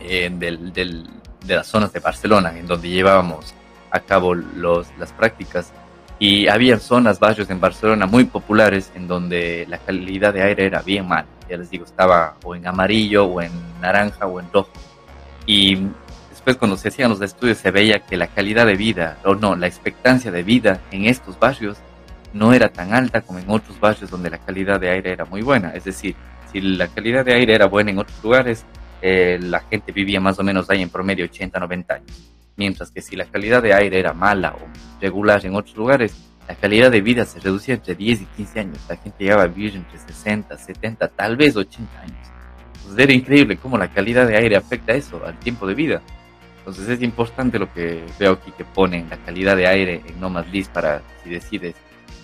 eh, 0.00 0.30
de 0.30 1.54
las 1.54 1.66
zonas 1.66 1.92
de 1.92 2.00
Barcelona 2.00 2.56
en 2.56 2.66
donde 2.66 2.88
llevábamos 2.88 3.54
a 3.90 4.00
cabo 4.00 4.34
las 4.34 5.12
prácticas 5.16 5.72
y 6.22 6.46
había 6.46 6.78
zonas, 6.78 7.18
barrios 7.18 7.50
en 7.50 7.58
Barcelona 7.58 8.06
muy 8.06 8.22
populares 8.22 8.92
en 8.94 9.08
donde 9.08 9.66
la 9.68 9.78
calidad 9.78 10.32
de 10.32 10.40
aire 10.40 10.66
era 10.66 10.80
bien 10.80 11.08
mal. 11.08 11.24
Ya 11.50 11.56
les 11.56 11.68
digo, 11.68 11.84
estaba 11.84 12.36
o 12.44 12.54
en 12.54 12.64
amarillo 12.64 13.24
o 13.24 13.42
en 13.42 13.50
naranja 13.80 14.28
o 14.28 14.38
en 14.38 14.46
rojo. 14.52 14.70
Y 15.46 15.80
después 16.30 16.56
cuando 16.58 16.76
se 16.76 16.90
hacían 16.90 17.10
los 17.10 17.20
estudios 17.22 17.58
se 17.58 17.72
veía 17.72 17.98
que 17.98 18.16
la 18.16 18.28
calidad 18.28 18.66
de 18.66 18.76
vida, 18.76 19.18
o 19.24 19.34
no, 19.34 19.56
la 19.56 19.66
expectancia 19.66 20.30
de 20.30 20.44
vida 20.44 20.80
en 20.92 21.06
estos 21.06 21.36
barrios 21.40 21.78
no 22.32 22.52
era 22.52 22.68
tan 22.68 22.94
alta 22.94 23.22
como 23.22 23.40
en 23.40 23.50
otros 23.50 23.80
barrios 23.80 24.08
donde 24.08 24.30
la 24.30 24.38
calidad 24.38 24.78
de 24.78 24.90
aire 24.90 25.10
era 25.10 25.24
muy 25.24 25.42
buena. 25.42 25.70
Es 25.70 25.82
decir, 25.82 26.14
si 26.52 26.60
la 26.60 26.86
calidad 26.86 27.24
de 27.24 27.34
aire 27.34 27.52
era 27.52 27.66
buena 27.66 27.90
en 27.90 27.98
otros 27.98 28.22
lugares, 28.22 28.64
eh, 29.00 29.40
la 29.42 29.58
gente 29.58 29.90
vivía 29.90 30.20
más 30.20 30.38
o 30.38 30.44
menos 30.44 30.70
ahí 30.70 30.82
en 30.82 30.88
promedio 30.88 31.24
80, 31.24 31.58
90 31.58 31.94
años. 31.94 32.31
Mientras 32.56 32.90
que 32.90 33.00
si 33.00 33.16
la 33.16 33.24
calidad 33.24 33.62
de 33.62 33.74
aire 33.74 33.98
era 33.98 34.12
mala 34.12 34.54
o 34.54 34.60
regular 35.00 35.44
en 35.44 35.54
otros 35.54 35.76
lugares, 35.76 36.14
la 36.48 36.54
calidad 36.54 36.90
de 36.90 37.00
vida 37.00 37.24
se 37.24 37.40
reducía 37.40 37.74
entre 37.74 37.94
10 37.94 38.22
y 38.22 38.26
15 38.26 38.60
años. 38.60 38.78
La 38.88 38.96
gente 38.96 39.24
llegaba 39.24 39.44
a 39.44 39.46
vivir 39.46 39.76
entre 39.76 39.98
60, 39.98 40.56
70, 40.56 41.08
tal 41.08 41.36
vez 41.36 41.56
80 41.56 42.00
años. 42.00 42.28
Entonces 42.74 42.98
era 42.98 43.12
increíble 43.12 43.56
cómo 43.56 43.78
la 43.78 43.88
calidad 43.88 44.26
de 44.26 44.36
aire 44.36 44.56
afecta 44.56 44.92
eso, 44.92 45.24
al 45.24 45.38
tiempo 45.38 45.66
de 45.66 45.74
vida. 45.74 46.02
Entonces 46.58 46.88
es 46.88 47.02
importante 47.02 47.58
lo 47.58 47.72
que 47.72 48.04
veo 48.18 48.32
aquí 48.32 48.52
que 48.52 48.64
ponen 48.64 49.08
la 49.08 49.16
calidad 49.16 49.56
de 49.56 49.66
aire 49.66 50.02
en 50.06 50.20
No 50.20 50.30
Más 50.30 50.48
List 50.52 50.72
para 50.72 51.02
si 51.22 51.30
decides 51.30 51.74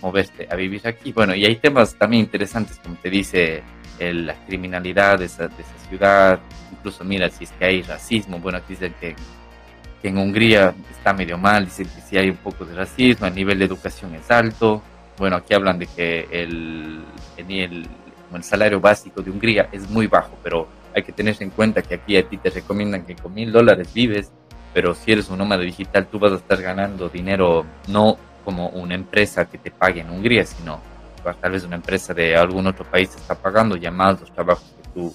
moverte 0.02 0.46
a 0.50 0.54
vivir 0.54 0.86
aquí. 0.86 1.12
Bueno, 1.12 1.34
y 1.34 1.44
hay 1.44 1.56
temas 1.56 1.94
también 1.96 2.24
interesantes, 2.24 2.78
como 2.78 2.96
te 2.96 3.10
dice 3.10 3.62
la 3.98 4.34
criminalidad 4.46 5.18
de 5.18 5.24
esa, 5.24 5.48
de 5.48 5.62
esa 5.62 5.88
ciudad, 5.88 6.38
incluso 6.70 7.02
mira 7.04 7.28
si 7.30 7.44
es 7.44 7.50
que 7.52 7.64
hay 7.64 7.82
racismo, 7.82 8.38
bueno, 8.38 8.58
aquí 8.58 8.74
dicen 8.74 8.94
que, 9.00 9.16
en 10.02 10.18
Hungría 10.18 10.74
está 10.90 11.12
medio 11.12 11.38
mal, 11.38 11.64
dicen 11.64 11.86
que 11.86 12.00
sí 12.00 12.16
hay 12.16 12.30
un 12.30 12.36
poco 12.36 12.64
de 12.64 12.74
racismo, 12.74 13.26
el 13.26 13.34
nivel 13.34 13.58
de 13.58 13.64
educación 13.64 14.14
es 14.14 14.30
alto, 14.30 14.82
bueno, 15.18 15.36
aquí 15.36 15.54
hablan 15.54 15.78
de 15.78 15.86
que 15.86 16.28
el, 16.30 17.02
el, 17.36 17.88
el 18.32 18.44
salario 18.44 18.80
básico 18.80 19.22
de 19.22 19.30
Hungría 19.30 19.68
es 19.72 19.90
muy 19.90 20.06
bajo, 20.06 20.36
pero 20.42 20.68
hay 20.94 21.02
que 21.02 21.12
tener 21.12 21.36
en 21.40 21.50
cuenta 21.50 21.82
que 21.82 21.94
aquí 21.94 22.16
a 22.16 22.28
ti 22.28 22.36
te 22.36 22.50
recomiendan 22.50 23.04
que 23.04 23.16
con 23.16 23.34
mil 23.34 23.50
dólares 23.50 23.92
vives, 23.92 24.30
pero 24.72 24.94
si 24.94 25.12
eres 25.12 25.28
un 25.28 25.38
nómada 25.38 25.62
digital 25.62 26.06
tú 26.06 26.18
vas 26.18 26.32
a 26.32 26.36
estar 26.36 26.60
ganando 26.62 27.08
dinero 27.08 27.64
no 27.88 28.16
como 28.44 28.68
una 28.68 28.94
empresa 28.94 29.46
que 29.46 29.58
te 29.58 29.70
pague 29.70 30.00
en 30.00 30.10
Hungría, 30.10 30.44
sino 30.44 30.80
tal 31.40 31.52
vez 31.52 31.64
una 31.64 31.76
empresa 31.76 32.14
de 32.14 32.36
algún 32.36 32.66
otro 32.66 32.84
país 32.84 33.10
te 33.10 33.16
está 33.16 33.34
pagando 33.34 33.76
ya 33.76 33.90
más 33.90 34.20
los 34.20 34.32
trabajos 34.32 34.64
que 34.82 34.88
tú, 34.90 35.14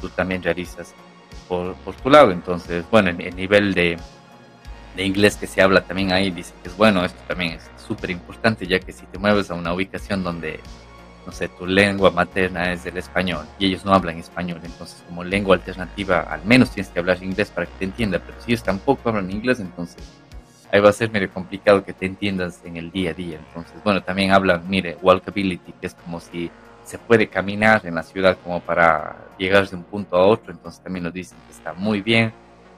tú 0.00 0.08
también 0.10 0.42
realizas 0.42 0.94
por, 1.52 1.74
por 1.74 1.94
tu 1.94 2.08
lado. 2.08 2.30
Entonces, 2.30 2.82
bueno, 2.90 3.10
el, 3.10 3.36
nivel 3.36 3.74
de, 3.74 3.98
de, 4.96 5.04
inglés 5.04 5.36
que 5.36 5.46
se 5.46 5.60
habla 5.60 5.82
también 5.82 6.10
ahí 6.10 6.30
dice 6.30 6.54
que 6.62 6.70
es 6.70 6.76
bueno, 6.78 7.04
esto 7.04 7.20
también 7.28 7.52
es 7.52 7.70
súper 7.76 8.08
importante, 8.08 8.66
ya 8.66 8.80
que 8.80 8.90
si 8.90 9.04
te 9.04 9.18
mueves 9.18 9.50
a 9.50 9.54
una 9.54 9.74
ubicación 9.74 10.24
donde, 10.24 10.60
no 11.26 11.32
sé, 11.32 11.48
tu 11.48 11.66
lengua 11.66 12.10
materna 12.10 12.72
es 12.72 12.86
el 12.86 12.96
español 12.96 13.44
y 13.58 13.66
ellos 13.66 13.84
no 13.84 13.92
hablan 13.92 14.18
español, 14.18 14.60
entonces 14.64 15.04
como 15.06 15.24
lengua 15.24 15.56
alternativa 15.56 16.20
al 16.20 16.42
menos 16.46 16.70
tienes 16.70 16.90
que 16.90 17.00
hablar 17.00 17.22
inglés 17.22 17.50
para 17.50 17.66
que 17.66 17.72
te 17.80 17.84
entienda, 17.84 18.18
pero 18.18 18.40
si 18.40 18.52
ellos 18.52 18.62
tampoco 18.62 19.10
hablan 19.10 19.30
inglés, 19.30 19.60
entonces 19.60 20.02
ahí 20.72 20.80
va 20.80 20.88
a 20.88 20.94
ser 20.94 21.10
medio 21.10 21.30
complicado 21.30 21.84
que 21.84 21.92
te 21.92 22.06
entiendas 22.06 22.60
en 22.64 22.78
el 22.78 22.90
día 22.90 23.10
a 23.10 23.12
día. 23.12 23.38
Entonces, 23.46 23.74
bueno, 23.84 24.02
también 24.02 24.30
hablan, 24.32 24.66
mire, 24.70 24.96
walkability, 25.02 25.72
que 25.72 25.86
es 25.86 25.94
como 25.94 26.18
si 26.18 26.50
se 26.84 26.98
puede 26.98 27.28
caminar 27.28 27.86
en 27.86 27.94
la 27.94 28.02
ciudad 28.02 28.38
como 28.42 28.60
para 28.60 29.16
llegar 29.38 29.68
de 29.68 29.76
un 29.76 29.84
punto 29.84 30.16
a 30.16 30.26
otro, 30.26 30.52
entonces 30.52 30.82
también 30.82 31.04
nos 31.04 31.12
dicen 31.12 31.38
que 31.46 31.52
está 31.52 31.72
muy 31.72 32.00
bien, 32.00 32.32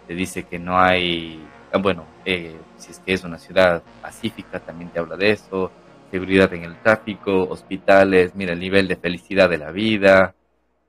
te 0.07 0.15
dice 0.15 0.45
que 0.45 0.59
no 0.59 0.79
hay, 0.79 1.43
ah, 1.73 1.79
bueno, 1.79 2.05
eh, 2.25 2.57
si 2.77 2.93
es 2.93 2.99
que 2.99 3.13
es 3.13 3.25
una 3.25 3.39
ciudad 3.39 3.83
pacífica, 4.03 4.61
también 4.61 4.91
te 4.91 4.99
habla 4.99 5.17
de 5.17 5.31
eso, 5.31 5.71
seguridad 6.11 6.53
en 6.53 6.65
el 6.65 6.77
tráfico, 6.77 7.45
hospitales, 7.45 8.35
mira 8.35 8.53
el 8.53 8.61
nivel 8.61 8.87
de 8.87 8.97
felicidad 8.97 9.49
de 9.49 9.59
la 9.59 9.71
vida, 9.73 10.35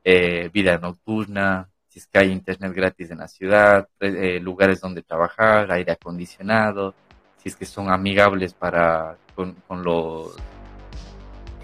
eh, 0.04 0.49
vida 0.54 0.78
nocturna, 0.78 1.69
si 1.88 1.99
es 1.99 2.08
que 2.08 2.19
hay 2.19 2.32
internet 2.32 2.73
gratis 2.73 3.10
en 3.12 3.19
la 3.19 3.28
ciudad, 3.28 3.88
eh, 4.01 4.39
lugares 4.41 4.82
donde 4.82 5.01
trabajar, 5.01 5.71
aire 5.71 5.93
acondicionado, 5.93 6.93
si 7.38 7.49
es 7.49 7.56
que 7.56 7.65
son 7.65 7.89
amigables 7.89 8.54
para 8.54 9.17
con, 9.36 9.56
los 9.84 10.36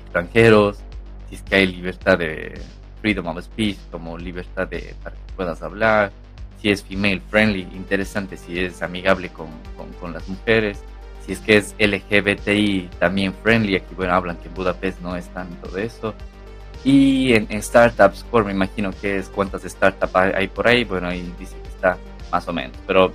extranjeros, 0.04 0.80
es 1.36 1.42
que 1.44 1.56
hay 1.56 1.68
libertad 1.68 2.18
de 2.18 2.60
freedom 3.02 3.28
of 3.28 3.44
speech, 3.44 3.78
como 3.92 4.18
libertad 4.18 4.68
de 4.68 4.96
para 5.04 5.16
que 5.16 5.34
puedas 5.36 5.62
hablar, 5.62 6.12
si 6.62 6.70
es 6.70 6.84
female 6.84 7.22
friendly, 7.30 7.62
interesante, 7.74 8.38
si 8.38 8.60
es 8.60 8.82
amigable 8.82 9.30
con, 9.30 9.50
con, 10.00 10.14
las 10.14 10.28
mujeres, 10.28 10.84
si 11.26 11.34
es 11.34 11.40
que 11.40 11.58
es 11.58 11.76
LGBTI 11.80 12.90
también 13.00 13.34
friendly, 13.34 13.76
aquí 13.76 13.96
bueno 13.96 14.14
hablan 14.14 14.38
que 14.38 14.48
en 14.48 14.54
Budapest 14.54 15.02
no 15.02 15.16
es 15.16 15.28
tanto 15.30 15.70
de 15.70 15.86
eso, 15.86 16.14
y 16.84 17.34
en, 17.34 17.62
Startups 17.62 18.26
Core 18.30 18.46
me 18.46 18.52
imagino 18.52 18.92
que 18.92 19.18
es 19.18 19.30
cuántas 19.30 19.64
startups 19.64 20.16
hay, 20.16 20.48
por 20.48 20.68
ahí. 20.68 20.84
Bueno, 20.84 21.08
ahí 21.10 21.32
dice 21.38 21.56
que 21.62 21.70
está 21.70 21.98
más 22.32 22.48
o 22.48 22.54
menos. 22.54 22.76
Pero 22.88 23.12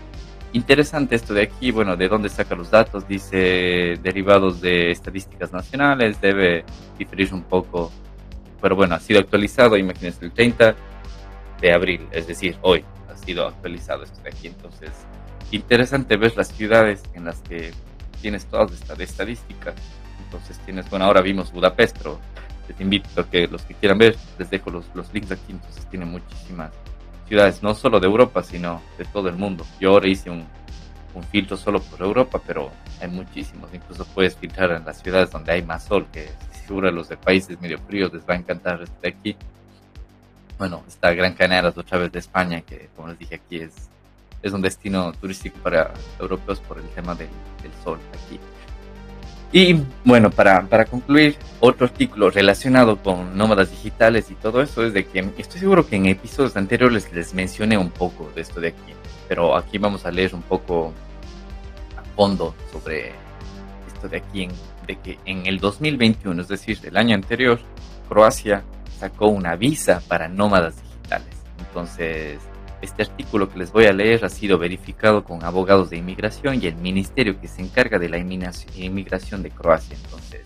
interesante 0.52 1.16
esto 1.16 1.34
de 1.34 1.42
aquí. 1.42 1.72
Bueno, 1.72 1.96
¿de 1.96 2.08
dónde 2.08 2.28
saca 2.28 2.54
los 2.54 2.70
datos? 2.70 3.08
Dice 3.08 3.98
derivados 4.02 4.60
de 4.60 4.92
estadísticas 4.92 5.52
nacionales. 5.52 6.20
Debe 6.20 6.64
diferir 6.98 7.34
un 7.34 7.42
poco. 7.42 7.90
Pero 8.66 8.74
bueno, 8.74 8.96
ha 8.96 8.98
sido 8.98 9.20
actualizado. 9.20 9.76
Imagínense 9.76 10.24
el 10.24 10.32
30 10.32 10.74
de 11.60 11.72
abril. 11.72 12.08
Es 12.10 12.26
decir, 12.26 12.58
hoy 12.62 12.84
ha 13.08 13.16
sido 13.16 13.46
actualizado 13.46 14.02
esto 14.02 14.20
de 14.22 14.30
aquí. 14.30 14.48
Entonces, 14.48 14.90
interesante 15.52 16.16
ver 16.16 16.36
las 16.36 16.48
ciudades 16.48 17.04
en 17.14 17.26
las 17.26 17.40
que 17.42 17.70
tienes 18.20 18.44
todas 18.46 18.72
estas 18.72 18.98
estadísticas. 18.98 19.76
Entonces 20.24 20.58
tienes, 20.64 20.90
bueno, 20.90 21.04
ahora 21.04 21.20
vimos 21.20 21.52
Budapest, 21.52 21.96
pero 21.96 22.18
les 22.66 22.80
invito 22.80 23.20
a 23.20 23.30
que 23.30 23.46
los 23.46 23.62
que 23.62 23.74
quieran 23.74 23.98
ver, 23.98 24.16
les 24.36 24.50
dejo 24.50 24.68
los, 24.70 24.84
los 24.96 25.14
links 25.14 25.30
aquí, 25.30 25.52
entonces 25.52 25.88
tiene 25.88 26.04
muchísimas 26.04 26.72
ciudades, 27.28 27.62
no 27.62 27.72
solo 27.72 28.00
de 28.00 28.08
Europa, 28.08 28.42
sino 28.42 28.82
de 28.98 29.04
todo 29.04 29.28
el 29.28 29.36
mundo. 29.36 29.64
Yo 29.78 29.90
ahora 29.90 30.08
hice 30.08 30.28
un, 30.28 30.44
un 31.14 31.22
filtro 31.22 31.56
solo 31.56 31.80
por 31.80 32.02
Europa, 32.02 32.42
pero 32.44 32.72
hay 33.00 33.06
muchísimos, 33.06 33.70
incluso 33.72 34.04
puedes 34.06 34.34
filtrar 34.34 34.72
en 34.72 34.84
las 34.84 35.00
ciudades 35.00 35.30
donde 35.30 35.52
hay 35.52 35.62
más 35.62 35.84
sol, 35.84 36.08
que 36.12 36.28
seguro 36.50 36.55
a 36.68 36.90
los 36.90 37.08
de 37.08 37.16
países 37.16 37.60
medio 37.60 37.78
fríos 37.78 38.12
les 38.12 38.22
va 38.22 38.34
a 38.34 38.36
encantar 38.36 38.82
este 38.82 39.08
aquí. 39.08 39.36
Bueno, 40.58 40.82
está 40.88 41.12
Gran 41.12 41.34
Canaria, 41.34 41.72
otra 41.74 41.98
vez 41.98 42.12
de 42.12 42.18
España, 42.18 42.60
que 42.62 42.88
como 42.96 43.08
les 43.08 43.18
dije 43.18 43.36
aquí 43.36 43.58
es, 43.58 43.88
es 44.42 44.52
un 44.52 44.62
destino 44.62 45.12
turístico 45.12 45.58
para 45.62 45.92
europeos 46.18 46.60
por 46.60 46.78
el 46.78 46.88
tema 46.90 47.14
del, 47.14 47.28
del 47.62 47.72
sol 47.84 47.98
aquí. 48.12 48.40
Y 49.52 49.80
bueno, 50.04 50.30
para, 50.30 50.62
para 50.62 50.84
concluir, 50.84 51.36
otro 51.60 51.86
artículo 51.86 52.30
relacionado 52.30 53.02
con 53.02 53.36
nómadas 53.36 53.70
digitales 53.70 54.30
y 54.30 54.34
todo 54.34 54.60
eso 54.60 54.84
es 54.84 54.92
de 54.92 55.06
que 55.06 55.20
estoy 55.38 55.60
seguro 55.60 55.86
que 55.86 55.96
en 55.96 56.06
episodios 56.06 56.56
anteriores 56.56 57.12
les 57.12 57.32
mencioné 57.32 57.78
un 57.78 57.90
poco 57.90 58.30
de 58.34 58.42
esto 58.42 58.60
de 58.60 58.68
aquí, 58.68 58.92
pero 59.28 59.56
aquí 59.56 59.78
vamos 59.78 60.04
a 60.04 60.10
leer 60.10 60.34
un 60.34 60.42
poco 60.42 60.92
a 61.96 62.02
fondo 62.16 62.54
sobre 62.72 63.12
esto 63.86 64.08
de 64.08 64.16
aquí, 64.16 64.48
de 64.86 64.96
que 64.96 65.18
en 65.24 65.46
el 65.46 65.58
2021, 65.58 66.42
es 66.42 66.48
decir, 66.48 66.78
el 66.84 66.96
año 66.96 67.14
anterior, 67.14 67.58
Croacia 68.08 68.62
sacó 68.98 69.28
una 69.28 69.56
visa 69.56 70.00
para 70.08 70.28
nómadas 70.28 70.80
digitales. 70.82 71.36
Entonces, 71.58 72.38
este 72.82 73.02
artículo 73.02 73.48
que 73.48 73.58
les 73.58 73.72
voy 73.72 73.86
a 73.86 73.92
leer 73.92 74.24
ha 74.24 74.28
sido 74.28 74.58
verificado 74.58 75.24
con 75.24 75.44
abogados 75.44 75.90
de 75.90 75.96
inmigración 75.96 76.62
y 76.62 76.66
el 76.66 76.76
ministerio 76.76 77.40
que 77.40 77.48
se 77.48 77.62
encarga 77.62 77.98
de 77.98 78.08
la 78.08 78.18
inmigración 78.18 79.42
de 79.42 79.50
Croacia. 79.50 79.96
Entonces, 80.04 80.42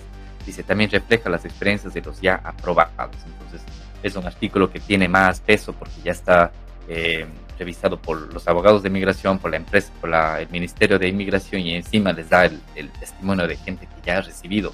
dice, 0.46 0.62
también 0.62 0.90
refleja 0.90 1.28
las 1.28 1.44
experiencias 1.44 1.94
de 1.94 2.00
los 2.00 2.20
ya 2.20 2.36
aprobados. 2.36 3.16
Entonces, 3.26 3.62
es 4.02 4.16
un 4.16 4.26
artículo 4.26 4.70
que 4.70 4.80
tiene 4.80 5.08
más 5.08 5.40
peso 5.40 5.72
porque 5.72 6.00
ya 6.02 6.12
está 6.12 6.52
eh, 6.92 7.24
revisado 7.56 8.00
por 8.00 8.34
los 8.34 8.48
abogados 8.48 8.82
de 8.82 8.88
inmigración, 8.88 9.38
por 9.38 9.52
la 9.52 9.58
empresa, 9.58 9.92
por 10.00 10.12
el 10.12 10.48
Ministerio 10.50 10.98
de 10.98 11.06
Inmigración 11.06 11.60
y 11.60 11.76
encima 11.76 12.12
les 12.12 12.28
da 12.28 12.46
el, 12.46 12.60
el 12.74 12.90
testimonio 12.90 13.46
de 13.46 13.56
gente 13.56 13.86
que 13.86 14.06
ya 14.06 14.18
ha 14.18 14.20
recibido 14.22 14.72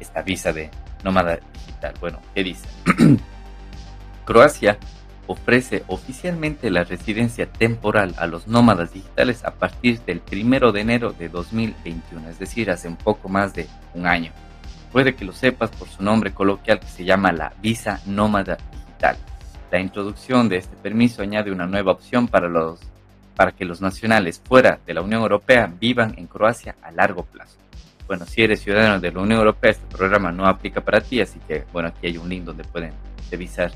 esta 0.00 0.22
visa 0.22 0.50
de 0.52 0.70
nómada 1.04 1.38
digital. 1.52 1.94
Bueno, 2.00 2.20
¿qué 2.34 2.42
dice? 2.42 2.66
Croacia 4.24 4.78
ofrece 5.26 5.84
oficialmente 5.88 6.70
la 6.70 6.84
residencia 6.84 7.44
temporal 7.44 8.14
a 8.16 8.26
los 8.26 8.48
nómadas 8.48 8.94
digitales 8.94 9.44
a 9.44 9.52
partir 9.52 10.00
del 10.00 10.22
1 10.32 10.72
de 10.72 10.80
enero 10.80 11.12
de 11.12 11.28
2021, 11.28 12.30
es 12.30 12.38
decir, 12.38 12.70
hace 12.70 12.88
un 12.88 12.96
poco 12.96 13.28
más 13.28 13.52
de 13.52 13.68
un 13.92 14.06
año. 14.06 14.32
Puede 14.90 15.14
que 15.14 15.26
lo 15.26 15.32
sepas 15.32 15.68
por 15.70 15.86
su 15.88 16.02
nombre 16.02 16.32
coloquial 16.32 16.80
que 16.80 16.86
se 16.86 17.04
llama 17.04 17.30
la 17.30 17.52
visa 17.60 18.00
nómada 18.06 18.56
digital. 18.72 19.18
La 19.70 19.80
introducción 19.80 20.48
de 20.48 20.56
este 20.56 20.76
permiso 20.76 21.22
añade 21.22 21.52
una 21.52 21.66
nueva 21.66 21.92
opción 21.92 22.26
para, 22.26 22.48
los, 22.48 22.80
para 23.36 23.52
que 23.52 23.66
los 23.66 23.80
nacionales 23.80 24.40
fuera 24.42 24.80
de 24.86 24.94
la 24.94 25.02
Unión 25.02 25.22
Europea 25.22 25.70
vivan 25.78 26.14
en 26.16 26.26
Croacia 26.26 26.76
a 26.82 26.90
largo 26.90 27.24
plazo. 27.24 27.58
Bueno, 28.06 28.24
si 28.24 28.42
eres 28.42 28.62
ciudadano 28.62 28.98
de 28.98 29.12
la 29.12 29.20
Unión 29.20 29.40
Europea, 29.40 29.72
este 29.72 29.94
programa 29.94 30.32
no 30.32 30.46
aplica 30.46 30.80
para 30.80 31.02
ti, 31.02 31.20
así 31.20 31.38
que 31.46 31.64
bueno, 31.72 31.90
aquí 31.90 32.06
hay 32.06 32.16
un 32.16 32.30
link 32.30 32.44
donde 32.44 32.64
pueden 32.64 32.92
revisar 33.30 33.70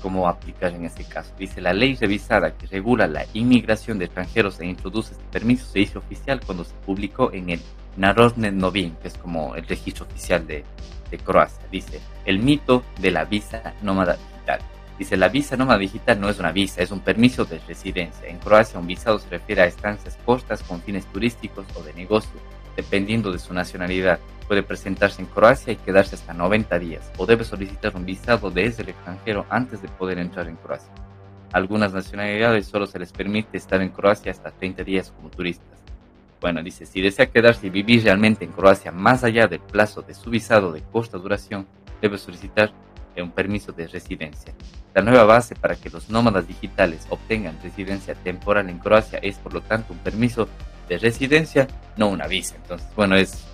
cómo 0.00 0.26
aplicar 0.26 0.72
en 0.74 0.86
este 0.86 1.04
caso. 1.04 1.34
Dice, 1.38 1.60
la 1.60 1.74
ley 1.74 1.94
revisada 1.94 2.56
que 2.56 2.66
regula 2.66 3.06
la 3.06 3.26
inmigración 3.34 3.98
de 3.98 4.06
extranjeros 4.06 4.58
e 4.60 4.66
introduce 4.66 5.12
este 5.12 5.24
permiso 5.24 5.66
se 5.66 5.80
hizo 5.80 5.98
oficial 5.98 6.40
cuando 6.46 6.64
se 6.64 6.74
publicó 6.86 7.30
en 7.34 7.50
el 7.50 7.60
Narodne 7.98 8.50
Novin, 8.50 8.96
que 9.02 9.08
es 9.08 9.18
como 9.18 9.54
el 9.56 9.66
registro 9.66 10.06
oficial 10.06 10.46
de, 10.46 10.64
de 11.10 11.18
Croacia. 11.18 11.66
Dice, 11.70 12.00
el 12.24 12.38
mito 12.38 12.82
de 13.00 13.10
la 13.10 13.26
visa 13.26 13.74
nómada. 13.82 14.16
Dice, 14.98 15.16
la 15.16 15.28
visa 15.28 15.56
nómada 15.56 15.78
digital 15.78 16.20
no 16.20 16.28
es 16.28 16.38
una 16.40 16.50
visa, 16.50 16.82
es 16.82 16.90
un 16.90 17.00
permiso 17.00 17.44
de 17.44 17.60
residencia. 17.60 18.28
En 18.28 18.38
Croacia 18.38 18.80
un 18.80 18.86
visado 18.86 19.18
se 19.18 19.30
refiere 19.30 19.62
a 19.62 19.66
estancias 19.66 20.18
cortas 20.24 20.62
con 20.64 20.82
fines 20.82 21.06
turísticos 21.06 21.66
o 21.76 21.82
de 21.82 21.94
negocio 21.94 22.40
dependiendo 22.78 23.32
de 23.32 23.40
su 23.40 23.52
nacionalidad. 23.52 24.20
Puede 24.46 24.62
presentarse 24.62 25.20
en 25.20 25.26
Croacia 25.26 25.72
y 25.72 25.76
quedarse 25.76 26.14
hasta 26.14 26.32
90 26.32 26.78
días, 26.78 27.10
o 27.16 27.26
debe 27.26 27.42
solicitar 27.42 27.96
un 27.96 28.06
visado 28.06 28.52
desde 28.52 28.84
el 28.84 28.90
extranjero 28.90 29.44
antes 29.50 29.82
de 29.82 29.88
poder 29.88 30.18
entrar 30.18 30.46
en 30.48 30.56
Croacia. 30.56 30.92
algunas 31.52 31.92
nacionalidades 31.92 32.66
solo 32.66 32.86
se 32.86 32.98
les 32.98 33.10
permite 33.10 33.56
estar 33.56 33.80
en 33.82 33.88
Croacia 33.88 34.30
hasta 34.30 34.52
30 34.52 34.84
días 34.84 35.10
como 35.10 35.28
turistas. 35.28 35.80
Bueno, 36.40 36.62
dice, 36.62 36.86
si 36.86 37.00
desea 37.00 37.26
quedarse 37.26 37.66
y 37.66 37.70
vivir 37.70 38.04
realmente 38.04 38.44
en 38.44 38.52
Croacia 38.52 38.92
más 38.92 39.24
allá 39.24 39.48
del 39.48 39.60
plazo 39.60 40.02
de 40.02 40.14
su 40.14 40.30
visado 40.30 40.70
de 40.70 40.82
corta 40.82 41.18
duración, 41.18 41.66
debe 42.00 42.16
solicitar 42.16 42.70
un 43.22 43.30
permiso 43.30 43.72
de 43.72 43.86
residencia. 43.86 44.52
La 44.94 45.02
nueva 45.02 45.24
base 45.24 45.54
para 45.54 45.76
que 45.76 45.90
los 45.90 46.10
nómadas 46.10 46.48
digitales 46.48 47.06
obtengan 47.10 47.58
residencia 47.62 48.14
temporal 48.14 48.68
en 48.68 48.78
Croacia 48.78 49.18
es, 49.22 49.36
por 49.36 49.54
lo 49.54 49.60
tanto, 49.60 49.92
un 49.92 49.98
permiso 49.98 50.48
de 50.88 50.98
residencia, 50.98 51.68
no 51.96 52.08
una 52.08 52.26
visa. 52.26 52.56
Entonces, 52.56 52.88
bueno, 52.96 53.16
es 53.16 53.44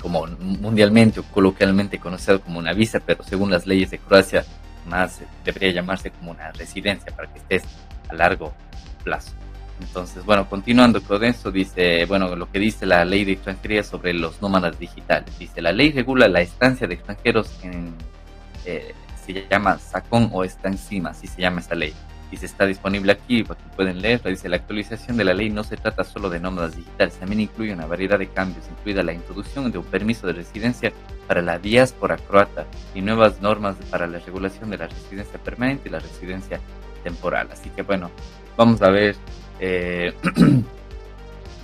como 0.00 0.26
mundialmente 0.26 1.20
o 1.20 1.24
coloquialmente 1.24 1.98
conocido 1.98 2.40
como 2.40 2.58
una 2.58 2.72
visa, 2.72 3.00
pero 3.04 3.24
según 3.24 3.50
las 3.50 3.66
leyes 3.66 3.90
de 3.90 3.98
Croacia, 3.98 4.44
más 4.86 5.20
debería 5.44 5.72
llamarse 5.72 6.10
como 6.10 6.30
una 6.30 6.52
residencia 6.52 7.14
para 7.14 7.32
que 7.32 7.38
estés 7.38 7.64
a 8.08 8.14
largo 8.14 8.54
plazo. 9.02 9.32
Entonces, 9.80 10.24
bueno, 10.24 10.48
continuando 10.48 11.02
con 11.02 11.22
eso, 11.24 11.50
dice, 11.50 12.04
bueno, 12.06 12.34
lo 12.34 12.50
que 12.50 12.58
dice 12.58 12.86
la 12.86 13.04
ley 13.04 13.24
de 13.24 13.32
extranjería 13.32 13.82
sobre 13.82 14.14
los 14.14 14.40
nómadas 14.40 14.78
digitales. 14.78 15.38
Dice, 15.38 15.60
la 15.60 15.72
ley 15.72 15.92
regula 15.92 16.28
la 16.28 16.40
estancia 16.40 16.86
de 16.86 16.94
extranjeros 16.94 17.50
en, 17.62 17.94
eh, 18.66 18.94
se 19.24 19.46
llama 19.48 19.78
SACON 19.78 20.30
o 20.32 20.44
está 20.44 20.68
encima, 20.68 21.10
así 21.10 21.26
se 21.26 21.40
llama 21.40 21.60
esta 21.60 21.74
ley. 21.74 21.94
Y 22.30 22.36
se 22.36 22.46
está 22.46 22.66
disponible 22.66 23.12
aquí, 23.12 23.44
para 23.44 23.60
que 23.60 23.68
pueden 23.76 24.02
leer. 24.02 24.20
Dice, 24.22 24.48
la 24.48 24.56
actualización 24.56 25.16
de 25.16 25.24
la 25.24 25.32
ley 25.32 25.48
no 25.48 25.62
se 25.62 25.76
trata 25.76 26.02
solo 26.02 26.28
de 26.28 26.40
nómadas 26.40 26.76
digitales, 26.76 27.14
también 27.14 27.40
incluye 27.40 27.72
una 27.72 27.86
variedad 27.86 28.18
de 28.18 28.28
cambios, 28.28 28.64
incluida 28.68 29.02
la 29.04 29.12
introducción 29.12 29.70
de 29.70 29.78
un 29.78 29.84
permiso 29.84 30.26
de 30.26 30.32
residencia 30.32 30.92
para 31.28 31.40
la 31.40 31.58
diáspora 31.58 32.16
croata 32.16 32.66
y 32.94 33.00
nuevas 33.00 33.40
normas 33.40 33.76
para 33.90 34.06
la 34.06 34.18
regulación 34.18 34.70
de 34.70 34.78
la 34.78 34.88
residencia 34.88 35.38
permanente 35.38 35.88
y 35.88 35.92
la 35.92 36.00
residencia 36.00 36.60
temporal. 37.04 37.48
Así 37.52 37.70
que 37.70 37.82
bueno, 37.82 38.10
vamos 38.56 38.82
a 38.82 38.90
ver 38.90 39.14
eh, 39.60 40.12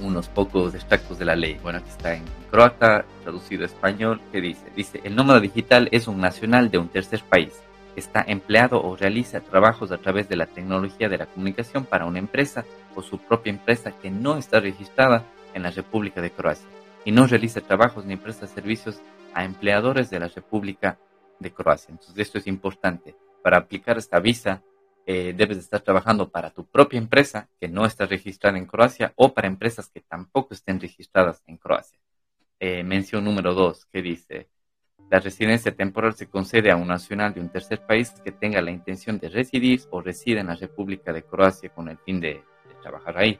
unos 0.05 0.29
pocos 0.29 0.75
extractos 0.75 1.19
de 1.19 1.25
la 1.25 1.37
ley. 1.37 1.59
Bueno, 1.63 1.79
aquí 1.79 1.89
está 1.89 2.15
en 2.15 2.25
croata, 2.51 3.05
traducido 3.23 3.63
a 3.63 3.67
español, 3.67 4.21
que 4.31 4.41
dice, 4.41 4.65
dice, 4.77 5.01
el 5.05 5.17
nómada 5.17 5.41
digital 5.41 5.89
es 5.93 6.07
un 6.09 6.21
nacional 6.21 6.71
de 6.71 6.79
un 6.79 6.89
tercer 6.89 7.23
país. 7.23 7.53
Está 7.97 8.25
empleado 8.27 8.83
o 8.83 8.97
realiza 8.97 9.41
trabajos 9.41 9.93
a 9.93 9.99
través 9.99 10.29
de 10.29 10.37
la 10.37 10.47
tecnología 10.47 11.09
de 11.09 11.19
la 11.19 11.27
comunicación 11.27 11.85
para 11.85 12.07
una 12.07 12.19
empresa 12.19 12.65
o 12.95 13.03
su 13.03 13.19
propia 13.19 13.51
empresa 13.51 13.93
que 13.93 14.11
no 14.11 14.37
está 14.37 14.61
registrada 14.61 15.25
en 15.55 15.63
la 15.63 15.71
República 15.71 16.21
de 16.21 16.31
Croacia 16.31 16.69
y 17.05 17.13
no 17.13 17.27
realiza 17.27 17.61
trabajos 17.61 18.05
ni 18.05 18.17
presta 18.17 18.47
servicios 18.47 19.01
a 19.35 19.45
empleadores 19.45 20.11
de 20.11 20.21
la 20.21 20.29
República 20.29 20.99
de 21.39 21.53
Croacia. 21.53 21.93
Entonces, 21.93 22.19
esto 22.19 22.39
es 22.39 22.47
importante. 22.47 23.15
Para 23.43 23.59
aplicar 23.59 23.99
esta 23.99 24.21
visa, 24.21 24.63
eh, 25.07 25.35
debes 25.37 25.59
estar 25.59 25.81
trabajando 25.81 26.31
para 26.31 26.51
tu 26.51 26.65
propia 26.67 26.99
empresa 26.99 27.49
que 27.61 27.69
no 27.69 27.85
está 27.85 28.07
registrada 28.07 28.59
en 28.59 28.67
Croacia 28.67 29.13
o 29.17 29.35
para 29.35 29.49
empresas 29.49 29.89
que 29.89 30.01
tampoco 30.01 30.55
estén 30.55 30.81
registradas 30.81 31.43
en 31.47 31.57
Croacia. 31.57 31.99
Eh, 32.61 32.85
mención 32.85 33.25
número 33.25 33.55
dos, 33.55 33.87
que 33.87 34.03
dice, 34.03 34.49
la 35.11 35.19
residencia 35.19 35.75
temporal 35.75 36.15
se 36.15 36.29
concede 36.29 36.71
a 36.71 36.77
un 36.77 36.89
nacional 36.89 37.35
de 37.35 37.41
un 37.41 37.51
tercer 37.51 37.85
país 37.85 38.11
que 38.25 38.33
tenga 38.33 38.63
la 38.63 38.71
intención 38.71 39.19
de 39.19 39.29
residir 39.29 39.83
o 39.91 40.01
reside 40.01 40.41
en 40.41 40.47
la 40.47 40.55
República 40.55 41.13
de 41.13 41.25
Croacia 41.25 41.69
con 41.71 41.89
el 41.89 41.99
fin 41.99 42.21
de 42.21 42.43
trabajar 42.81 43.19
ahí. 43.19 43.39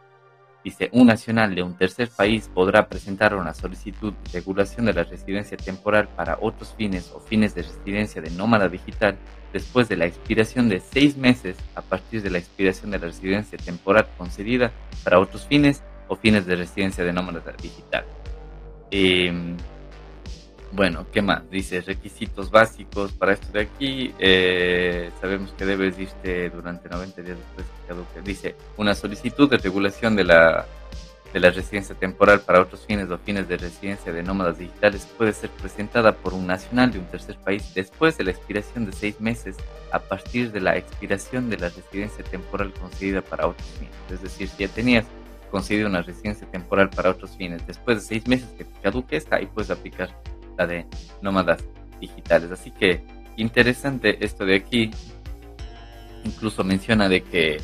Dice, 0.65 0.91
un 0.93 1.09
nacional 1.09 1.55
de 1.57 1.63
un 1.63 1.77
tercer 1.77 2.09
país 2.09 2.49
podrá 2.53 2.89
presentar 2.89 3.35
una 3.35 3.53
solicitud 3.53 4.13
de 4.13 4.31
regulación 4.39 4.87
de 4.87 4.93
la 4.93 5.03
residencia 5.03 5.57
temporal 5.57 6.09
para 6.09 6.39
otros 6.41 6.75
fines 6.77 7.11
o 7.13 7.19
fines 7.19 7.55
de 7.55 7.63
residencia 7.63 8.23
de 8.23 8.31
nómada 8.31 8.69
digital 8.69 9.17
después 9.53 9.89
de 9.89 9.97
la 9.97 10.07
expiración 10.07 10.69
de 10.69 10.79
seis 10.81 11.17
meses 11.17 11.57
a 11.75 11.83
partir 11.83 12.23
de 12.23 12.31
la 12.31 12.39
expiración 12.39 12.93
de 12.93 12.99
la 13.01 13.07
residencia 13.07 13.59
temporal 13.59 14.07
concedida 14.17 14.71
para 15.03 15.19
otros 15.19 15.47
fines 15.47 15.83
o 16.07 16.15
fines 16.15 16.47
de 16.47 16.55
residencia 16.55 17.03
de 17.03 17.13
nómada 17.13 17.43
digital. 17.61 18.05
Em, 18.91 19.57
bueno, 20.73 21.07
¿qué 21.13 21.21
más? 21.21 21.49
Dice 21.51 21.83
requisitos 21.83 22.51
básicos 22.51 23.13
para 23.13 23.35
esto 23.35 23.49
de 23.53 23.61
aquí. 23.61 24.15
Eh, 24.19 25.11
sabemos 25.21 25.53
que 25.53 25.67
debes 25.67 25.99
irte 25.99 26.49
durante 26.49 26.89
90 26.89 27.23
días 27.23 27.37
después 27.37 27.67
que 27.67 27.89
caduque. 27.89 28.23
Dice 28.25 28.57
una 28.79 28.95
solicitud 28.95 29.51
de 29.51 29.59
regulación 29.59 30.17
de 30.17 30.25
la, 30.25 30.67
de 31.31 31.41
la 31.41 31.51
residencia 31.51 31.95
temporal 31.95 32.41
para 32.41 32.63
otros 32.63 32.87
fines 32.87 33.11
o 33.11 33.19
fines 33.19 33.49
de 33.49 33.59
residencia 33.59 34.15
de 34.15 34.23
nómadas 34.23 34.59
digitales 34.59 35.07
puede 35.19 35.35
ser 35.35 35.51
presentada 35.51 36.13
por 36.15 36.33
un 36.33 36.47
nacional 36.47 36.91
de 36.91 37.01
un 37.01 37.07
tercer 37.07 37.37
país 37.37 37.75
después 37.75 38.17
de 38.17 38.25
la 38.25 38.31
expiración 38.31 38.87
de 38.87 38.93
seis 38.93 39.21
meses 39.21 39.57
a 39.93 39.99
partir 39.99 40.53
de 40.53 40.61
la 40.61 40.79
expiración 40.79 41.51
de 41.51 41.59
la 41.59 41.69
residencia 41.69 42.25
temporal 42.25 42.73
concedida 42.73 43.21
para 43.21 43.47
otros 43.47 43.69
fines. 43.79 43.95
Es 44.11 44.23
decir, 44.23 44.49
si 44.49 44.67
ya 44.67 44.69
tenías 44.73 45.05
concedido 45.51 45.87
una 45.87 46.01
residencia 46.01 46.51
temporal 46.51 46.89
para 46.89 47.11
otros 47.11 47.37
fines 47.37 47.67
después 47.67 47.99
de 47.99 48.05
seis 48.05 48.27
meses 48.27 48.49
que 48.57 48.65
caduque 48.83 49.19
esta, 49.19 49.37
ahí 49.37 49.45
puedes 49.45 49.71
aplicar 49.71 50.09
la 50.57 50.67
de 50.67 50.87
nómadas 51.21 51.65
digitales. 52.01 52.51
Así 52.51 52.71
que 52.71 53.03
interesante 53.37 54.25
esto 54.25 54.45
de 54.45 54.57
aquí. 54.57 54.91
Incluso 56.25 56.63
menciona 56.63 57.09
de 57.09 57.23
que 57.23 57.61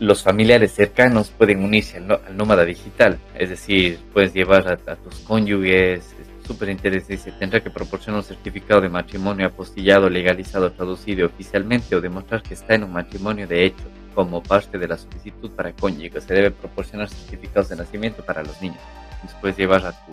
los 0.00 0.22
familiares 0.22 0.72
cercanos 0.72 1.30
pueden 1.30 1.64
unirse 1.64 1.98
al, 1.98 2.36
nómada 2.36 2.64
digital. 2.64 3.18
Es 3.34 3.50
decir, 3.50 3.98
puedes 4.12 4.32
llevar 4.32 4.68
a, 4.68 4.96
tus 4.96 5.14
cónyuges. 5.20 6.14
Súper 6.46 6.70
interesante. 6.70 7.32
Tendrá 7.32 7.60
que 7.60 7.70
proporcionar 7.70 8.20
un 8.20 8.24
certificado 8.24 8.80
de 8.80 8.88
matrimonio 8.88 9.46
apostillado, 9.46 10.08
legalizado, 10.08 10.72
traducido 10.72 11.26
oficialmente 11.26 11.94
o 11.94 12.00
demostrar 12.00 12.42
que 12.42 12.54
está 12.54 12.74
en 12.74 12.84
un 12.84 12.92
matrimonio 12.92 13.46
de 13.46 13.66
hecho 13.66 13.84
como 14.14 14.42
parte 14.42 14.78
de 14.78 14.88
la 14.88 14.96
solicitud 14.96 15.50
para 15.50 15.72
cónyuges. 15.72 16.24
Se 16.24 16.34
debe 16.34 16.50
proporcionar 16.50 17.08
certificados 17.08 17.68
de 17.68 17.76
nacimiento 17.76 18.24
para 18.24 18.42
los 18.42 18.60
niños. 18.62 18.80
Después 19.22 19.56
llevar 19.56 19.84
a 19.84 19.92
tu 19.92 20.12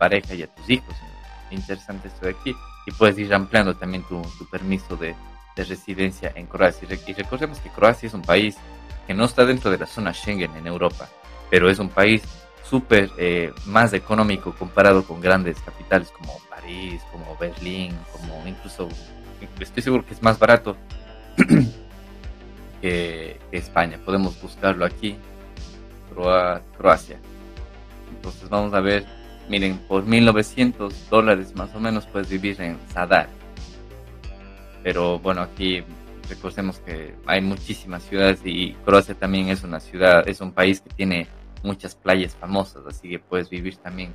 pareja 0.00 0.34
y 0.34 0.42
a 0.42 0.46
tus 0.46 0.68
hijos. 0.70 0.96
Interesante 1.50 2.08
esto 2.08 2.24
de 2.24 2.32
aquí. 2.32 2.56
Y 2.86 2.92
puedes 2.92 3.18
ir 3.18 3.32
ampliando 3.34 3.76
también 3.76 4.02
tu, 4.08 4.22
permiso 4.50 4.96
de, 4.96 5.14
residencia 5.56 6.32
en 6.34 6.46
Croacia. 6.46 6.88
Y 7.06 7.12
recordemos 7.12 7.58
que 7.58 7.68
Croacia 7.68 8.06
es 8.06 8.14
un 8.14 8.22
país 8.22 8.56
que 9.06 9.12
no 9.12 9.26
está 9.26 9.44
dentro 9.44 9.70
de 9.70 9.76
la 9.76 9.84
zona 9.84 10.14
Schengen 10.14 10.56
en 10.56 10.66
Europa, 10.66 11.06
pero 11.50 11.68
es 11.68 11.78
un 11.78 11.90
país 11.90 12.22
súper 12.64 13.10
eh, 13.18 13.52
más 13.66 13.92
económico 13.92 14.54
comparado 14.54 15.04
con 15.04 15.20
grandes 15.20 15.60
capitales 15.60 16.08
como 16.12 16.38
París, 16.48 17.02
como 17.12 17.36
Berlín, 17.36 17.94
como 18.10 18.46
incluso, 18.46 18.88
estoy 19.58 19.82
seguro 19.82 20.06
que 20.06 20.14
es 20.14 20.22
más 20.22 20.38
barato 20.38 20.78
que, 22.80 23.38
España. 23.52 23.98
Podemos 24.02 24.40
buscarlo 24.40 24.86
aquí, 24.86 25.18
Croacia. 26.78 27.18
Entonces 28.16 28.48
vamos 28.48 28.72
a 28.72 28.80
ver 28.80 29.19
Miren, 29.50 29.78
por 29.88 30.06
1900 30.06 31.10
dólares 31.10 31.56
más 31.56 31.74
o 31.74 31.80
menos 31.80 32.06
puedes 32.06 32.30
vivir 32.30 32.60
en 32.62 32.78
Sadar. 32.94 33.28
Pero 34.84 35.18
bueno, 35.18 35.40
aquí 35.42 35.82
recordemos 36.28 36.78
que 36.78 37.16
hay 37.26 37.40
muchísimas 37.40 38.04
ciudades 38.04 38.42
y 38.44 38.74
Croacia 38.84 39.16
también 39.16 39.48
es 39.48 39.64
una 39.64 39.80
ciudad, 39.80 40.28
es 40.28 40.40
un 40.40 40.52
país 40.52 40.80
que 40.80 40.90
tiene 40.90 41.26
muchas 41.64 41.96
playas 41.96 42.36
famosas, 42.36 42.86
así 42.86 43.08
que 43.08 43.18
puedes 43.18 43.50
vivir 43.50 43.76
también 43.78 44.14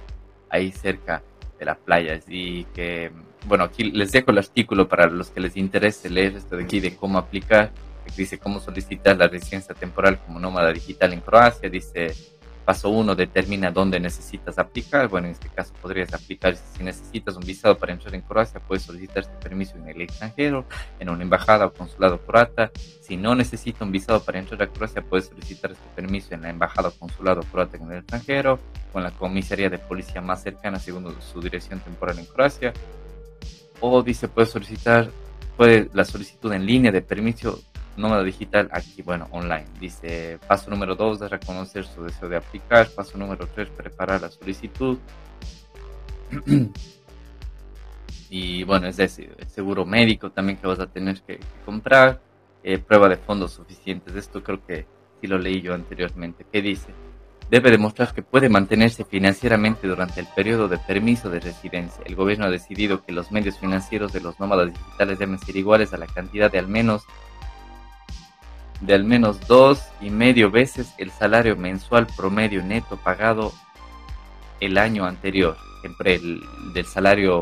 ahí 0.49 0.71
cerca 0.71 1.21
de 1.59 1.65
las 1.65 1.77
playas 1.79 2.23
y 2.29 2.63
que, 2.73 3.11
bueno, 3.45 3.65
aquí 3.65 3.91
les 3.91 4.13
dejo 4.13 4.31
el 4.31 4.37
artículo 4.37 4.87
para 4.87 5.07
los 5.07 5.31
que 5.31 5.41
les 5.41 5.57
interese 5.57 6.09
leer 6.09 6.37
esto 6.37 6.55
de 6.55 6.63
aquí 6.63 6.79
de 6.79 6.95
cómo 6.95 7.17
aplicar, 7.17 7.73
dice 8.15 8.37
cómo 8.37 8.61
solicitar 8.61 9.17
la 9.17 9.27
residencia 9.27 9.75
temporal 9.75 10.17
como 10.25 10.39
nómada 10.39 10.71
digital 10.71 11.11
en 11.11 11.19
Croacia, 11.19 11.69
dice 11.69 12.13
Paso 12.65 12.89
1 12.89 13.15
determina 13.15 13.71
dónde 13.71 13.99
necesitas 13.99 14.57
aplicar. 14.57 15.07
Bueno, 15.07 15.27
en 15.27 15.33
este 15.33 15.49
caso 15.49 15.73
podrías 15.81 16.13
aplicar 16.13 16.55
si 16.55 16.83
necesitas 16.83 17.35
un 17.35 17.45
visado 17.45 17.77
para 17.77 17.93
entrar 17.93 18.15
en 18.15 18.21
Croacia, 18.21 18.59
puedes 18.59 18.83
solicitar 18.83 19.19
este 19.19 19.35
permiso 19.35 19.77
en 19.77 19.87
el 19.87 20.01
extranjero, 20.01 20.65
en 20.99 21.09
una 21.09 21.23
embajada 21.23 21.67
o 21.67 21.73
consulado 21.73 22.19
croata. 22.25 22.71
Si 23.01 23.17
no 23.17 23.35
necesita 23.35 23.85
un 23.85 23.91
visado 23.91 24.23
para 24.23 24.39
entrar 24.39 24.61
a 24.63 24.67
Croacia, 24.67 25.03
puedes 25.03 25.27
solicitar 25.27 25.71
este 25.71 25.87
permiso 25.95 26.33
en 26.33 26.41
la 26.41 26.49
embajada 26.49 26.89
o 26.89 26.91
consulado 26.91 27.41
croata 27.43 27.77
en 27.77 27.91
el 27.91 27.99
extranjero, 27.99 28.59
con 28.91 29.03
la 29.03 29.11
comisaría 29.11 29.69
de 29.69 29.77
policía 29.77 30.21
más 30.21 30.41
cercana 30.41 30.79
según 30.79 31.15
su 31.21 31.39
dirección 31.39 31.79
temporal 31.81 32.17
en 32.17 32.25
Croacia. 32.25 32.73
O 33.79 34.01
dice, 34.01 34.27
puedes 34.27 34.49
solicitar 34.49 35.11
puede 35.55 35.89
la 35.93 36.05
solicitud 36.05 36.51
en 36.53 36.65
línea 36.65 36.91
de 36.91 37.01
permiso 37.01 37.61
nómada 37.97 38.23
digital 38.23 38.69
aquí, 38.71 39.01
bueno, 39.01 39.27
online. 39.31 39.65
Dice, 39.79 40.39
paso 40.47 40.69
número 40.69 40.95
dos 40.95 41.19
de 41.19 41.27
reconocer 41.27 41.85
su 41.85 42.03
deseo 42.03 42.29
de 42.29 42.37
aplicar. 42.37 42.89
Paso 42.89 43.17
número 43.17 43.47
tres, 43.47 43.69
preparar 43.69 44.21
la 44.21 44.29
solicitud. 44.29 44.97
y 48.29 48.63
bueno, 48.63 48.87
es 48.87 48.97
decir, 48.97 49.35
el 49.37 49.47
seguro 49.49 49.85
médico 49.85 50.31
también 50.31 50.57
que 50.57 50.67
vas 50.67 50.79
a 50.79 50.87
tener 50.87 51.21
que, 51.21 51.39
comprar. 51.65 52.21
Eh, 52.67 52.79
prueba 52.79 53.07
de 53.07 53.17
fondos 53.17 53.51
suficientes. 53.53 54.15
Esto 54.15 54.41
creo 54.41 54.65
que 54.65 54.87
sí 55.21 55.27
lo 55.27 55.37
leí 55.37 55.61
yo 55.61 55.75
anteriormente. 55.75 56.47
¿Qué 56.51 56.63
dice? 56.63 56.91
debe 57.49 57.71
demostrar 57.71 58.13
que 58.13 58.23
puede 58.23 58.49
mantenerse 58.49 59.05
financieramente 59.05 59.87
durante 59.87 60.19
el 60.19 60.27
periodo 60.35 60.67
de 60.67 60.77
permiso 60.77 61.29
de 61.29 61.39
residencia. 61.39 62.03
El 62.05 62.15
gobierno 62.15 62.45
ha 62.45 62.49
decidido 62.49 63.05
que 63.05 63.11
los 63.11 63.31
medios 63.31 63.59
financieros 63.59 64.13
de 64.13 64.21
los 64.21 64.39
nómadas 64.39 64.73
digitales 64.73 65.19
deben 65.19 65.39
ser 65.39 65.55
iguales 65.55 65.93
a 65.93 65.97
la 65.97 66.07
cantidad 66.07 66.51
de 66.51 66.59
al 66.59 66.67
menos 66.67 67.03
de 68.85 68.93
al 68.93 69.03
menos 69.03 69.47
dos 69.47 69.83
y 70.01 70.09
medio 70.09 70.51
veces 70.51 70.93
el 70.97 71.11
salario 71.11 71.55
mensual 71.55 72.07
promedio 72.15 72.63
neto 72.63 72.97
pagado 72.97 73.53
el 74.59 74.77
año 74.77 75.05
anterior, 75.05 75.57
siempre 75.81 76.15
el, 76.15 76.41
del 76.73 76.85
salario 76.85 77.41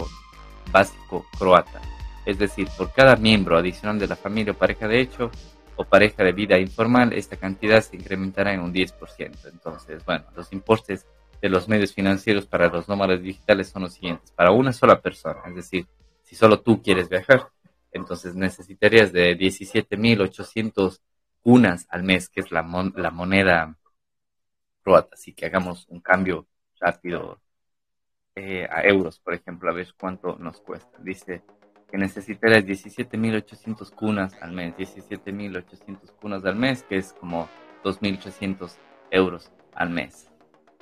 básico 0.71 1.25
croata. 1.37 1.81
Es 2.25 2.37
decir, 2.37 2.67
por 2.77 2.93
cada 2.93 3.15
miembro 3.15 3.57
adicional 3.57 3.99
de 3.99 4.07
la 4.07 4.15
familia 4.15 4.53
o 4.53 4.57
pareja 4.57 4.87
de 4.87 5.01
hecho 5.01 5.29
o 5.75 5.83
pareja 5.83 6.23
de 6.23 6.31
vida 6.31 6.57
informal, 6.59 7.13
esta 7.13 7.35
cantidad 7.35 7.81
se 7.81 7.97
incrementará 7.97 8.53
en 8.53 8.61
un 8.61 8.73
10%. 8.73 9.49
Entonces, 9.51 10.05
bueno, 10.05 10.25
los 10.35 10.53
importes 10.53 11.05
de 11.41 11.49
los 11.49 11.67
medios 11.67 11.93
financieros 11.93 12.45
para 12.45 12.69
los 12.69 12.87
nómadas 12.87 13.21
digitales 13.21 13.69
son 13.69 13.83
los 13.83 13.93
siguientes. 13.93 14.31
Para 14.31 14.51
una 14.51 14.71
sola 14.71 15.01
persona, 15.01 15.41
es 15.47 15.55
decir, 15.55 15.87
si 16.21 16.35
solo 16.35 16.61
tú 16.61 16.81
quieres 16.81 17.09
viajar, 17.09 17.49
entonces 17.91 18.33
necesitarías 18.35 19.11
de 19.11 19.37
17.800 19.37 20.99
unas 21.43 21.85
al 21.89 22.03
mes, 22.03 22.29
que 22.29 22.41
es 22.41 22.51
la, 22.51 22.61
la 22.95 23.11
moneda 23.11 23.75
croata. 24.83 25.09
Así 25.13 25.33
que 25.33 25.45
hagamos 25.45 25.87
un 25.89 26.01
cambio 26.01 26.47
rápido 26.79 27.39
eh, 28.35 28.67
a 28.69 28.83
euros, 28.83 29.19
por 29.19 29.33
ejemplo, 29.33 29.69
a 29.69 29.73
ver 29.73 29.93
cuánto 29.97 30.37
nos 30.37 30.59
cuesta. 30.61 30.97
Dice 30.99 31.43
que 31.89 31.97
necesitarás 31.97 32.65
17.800 32.65 33.91
cunas 33.91 34.33
al 34.41 34.51
mes, 34.51 34.75
17.800 34.75 36.11
cunas 36.19 36.43
al 36.45 36.55
mes, 36.55 36.83
que 36.83 36.97
es 36.97 37.13
como 37.13 37.47
2.800 37.83 38.75
euros 39.11 39.51
al 39.75 39.89
mes. 39.89 40.29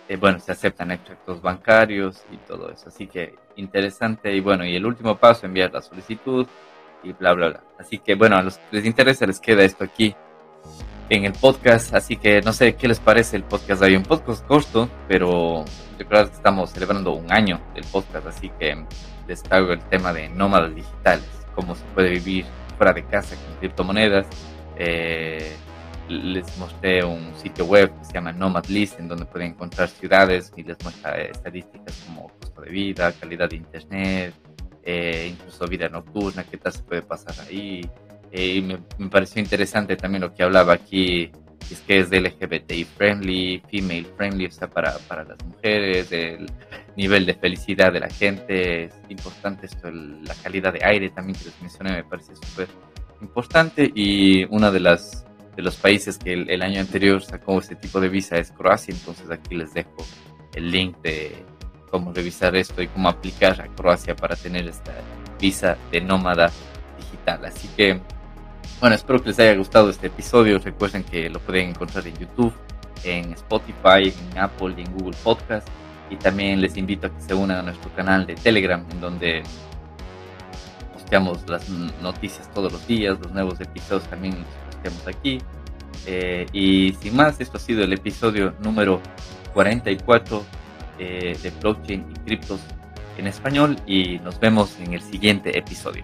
Eh, 0.07 0.15
bueno, 0.15 0.39
se 0.39 0.51
aceptan 0.51 0.91
extractos 0.91 1.41
bancarios 1.41 2.23
y 2.31 2.37
todo 2.37 2.71
eso. 2.71 2.87
Así 2.87 3.07
que 3.07 3.35
interesante. 3.55 4.33
Y 4.33 4.39
bueno, 4.39 4.65
y 4.65 4.75
el 4.75 4.85
último 4.85 5.17
paso, 5.17 5.45
enviar 5.45 5.73
la 5.73 5.81
solicitud 5.81 6.47
y 7.03 7.13
bla, 7.13 7.33
bla, 7.33 7.49
bla. 7.49 7.63
Así 7.79 7.97
que 7.97 8.15
bueno, 8.15 8.37
a 8.37 8.43
los 8.43 8.57
que 8.57 8.77
les 8.77 8.85
interesa 8.85 9.25
les 9.25 9.39
queda 9.39 9.63
esto 9.63 9.83
aquí 9.83 10.15
en 11.09 11.25
el 11.25 11.33
podcast, 11.33 11.93
así 11.93 12.15
que 12.15 12.41
no 12.41 12.53
sé 12.53 12.75
qué 12.75 12.87
les 12.87 12.99
parece 12.99 13.35
el 13.35 13.43
podcast. 13.43 13.83
Hay 13.83 13.95
un 13.95 14.03
podcast 14.03 14.45
corto, 14.45 14.89
pero 15.07 15.65
creo 15.97 16.27
que 16.27 16.33
estamos 16.33 16.71
celebrando 16.71 17.13
un 17.13 17.31
año 17.31 17.59
del 17.73 17.83
podcast, 17.85 18.27
así 18.27 18.49
que 18.59 18.85
les 19.27 19.43
traigo 19.43 19.73
el 19.73 19.81
tema 19.81 20.13
de 20.13 20.29
nómadas 20.29 20.73
digitales, 20.73 21.27
cómo 21.55 21.75
se 21.75 21.83
puede 21.93 22.11
vivir 22.11 22.45
fuera 22.77 22.93
de 22.93 23.05
casa 23.05 23.35
con 23.35 23.55
criptomonedas. 23.57 24.25
Eh, 24.77 25.53
les 26.07 26.57
mostré 26.57 27.03
un 27.03 27.33
sitio 27.35 27.65
web 27.65 27.91
que 27.99 28.05
se 28.05 28.13
llama 28.13 28.31
Nomad 28.31 28.65
List, 28.65 28.99
en 28.99 29.07
donde 29.07 29.25
pueden 29.25 29.51
encontrar 29.51 29.89
ciudades 29.89 30.51
y 30.55 30.63
les 30.63 30.81
muestra 30.83 31.21
estadísticas 31.21 32.03
como 32.05 32.29
costo 32.39 32.61
de 32.61 32.71
vida, 32.71 33.11
calidad 33.13 33.49
de 33.49 33.57
internet, 33.57 34.33
eh, 34.83 35.27
incluso 35.31 35.65
vida 35.67 35.89
nocturna, 35.89 36.43
qué 36.43 36.57
tal 36.57 36.73
se 36.73 36.83
puede 36.83 37.01
pasar 37.01 37.35
ahí, 37.47 37.87
eh, 38.31 38.55
y 38.55 38.61
me, 38.61 38.77
pareció 39.09 39.41
interesante 39.41 39.95
también 39.95 40.21
lo 40.21 40.33
que 40.33 40.43
hablaba 40.43 40.73
aquí, 40.73 41.31
es 41.69 41.79
que 41.81 41.99
es 41.99 42.09
de 42.09 42.21
LGBTI 42.21 42.83
friendly, 42.85 43.61
female 43.69 44.05
friendly, 44.17 44.45
o 44.45 44.51
sea, 44.51 44.69
para, 44.69 44.97
para 45.07 45.23
las 45.23 45.37
mujeres, 45.45 46.11
el 46.11 46.49
nivel 46.95 47.25
de 47.25 47.33
felicidad 47.33 47.93
de 47.93 47.99
la 47.99 48.09
gente, 48.09 48.85
es 48.85 48.93
importante 49.09 49.67
esto, 49.67 49.89
la 49.91 50.35
calidad 50.35 50.73
de 50.73 50.83
aire 50.83 51.09
también 51.09 51.37
que 51.37 51.45
les 51.45 51.61
mencioné, 51.61 51.93
me 51.93 52.03
parece 52.03 52.35
súper 52.35 52.67
importante 53.21 53.91
y 53.93 54.45
uno 54.45 54.71
de 54.71 54.79
las 54.79 55.25
de 55.55 55.61
los 55.61 55.75
países 55.75 56.17
que 56.17 56.31
el, 56.31 56.49
el, 56.49 56.61
año 56.61 56.79
anterior 56.79 57.21
sacó 57.21 57.59
este 57.59 57.75
tipo 57.75 57.99
de 57.99 58.07
visa 58.07 58.37
es 58.37 58.51
Croacia, 58.51 58.93
entonces 58.93 59.29
aquí 59.29 59.55
les 59.55 59.73
dejo 59.73 59.97
el 60.55 60.71
link 60.71 60.97
de 61.01 61.43
cómo 61.89 62.13
revisar 62.13 62.55
esto 62.55 62.81
y 62.81 62.87
cómo 62.87 63.09
aplicar 63.09 63.61
a 63.61 63.67
Croacia 63.67 64.15
para 64.15 64.35
tener 64.35 64.67
esta 64.67 64.93
visa 65.39 65.77
de 65.91 66.01
nómada 66.01 66.49
digital. 66.97 67.45
Así 67.45 67.67
que 67.75 67.99
bueno, 68.81 68.95
espero 68.95 69.21
que 69.21 69.29
les 69.29 69.39
haya 69.39 69.55
gustado 69.55 69.91
este 69.91 70.07
episodio. 70.07 70.57
Recuerden 70.57 71.03
que 71.03 71.29
lo 71.29 71.39
pueden 71.39 71.69
encontrar 71.69 72.05
en 72.07 72.17
YouTube, 72.17 72.51
en 73.03 73.31
Spotify, 73.33 74.11
en 74.31 74.39
Apple 74.39 74.73
y 74.75 74.81
en 74.81 74.91
Google 74.97 75.15
Podcast. 75.23 75.67
Y 76.09 76.15
también 76.15 76.59
les 76.59 76.75
invito 76.77 77.05
a 77.05 77.11
que 77.11 77.21
se 77.21 77.35
unan 77.35 77.59
a 77.59 77.61
nuestro 77.61 77.93
canal 77.93 78.25
de 78.25 78.33
Telegram, 78.33 78.83
en 78.91 78.99
donde 78.99 79.43
posteamos 80.93 81.47
las 81.47 81.69
noticias 81.69 82.51
todos 82.53 82.73
los 82.73 82.87
días, 82.87 83.19
los 83.19 83.31
nuevos 83.31 83.61
episodios 83.61 84.03
también 84.09 84.33
los 84.39 84.75
posteamos 84.75 85.07
aquí. 85.07 85.37
Eh, 86.07 86.47
y 86.51 86.93
sin 86.99 87.15
más, 87.15 87.39
esto 87.39 87.57
ha 87.57 87.61
sido 87.61 87.83
el 87.83 87.93
episodio 87.93 88.55
número 88.63 88.99
44 89.53 90.43
eh, 90.97 91.37
de 91.41 91.49
blockchain 91.61 92.03
y 92.09 92.19
criptos 92.25 92.59
en 93.19 93.27
español 93.27 93.77
y 93.85 94.17
nos 94.23 94.39
vemos 94.39 94.75
en 94.79 94.95
el 94.95 95.01
siguiente 95.03 95.55
episodio. 95.55 96.03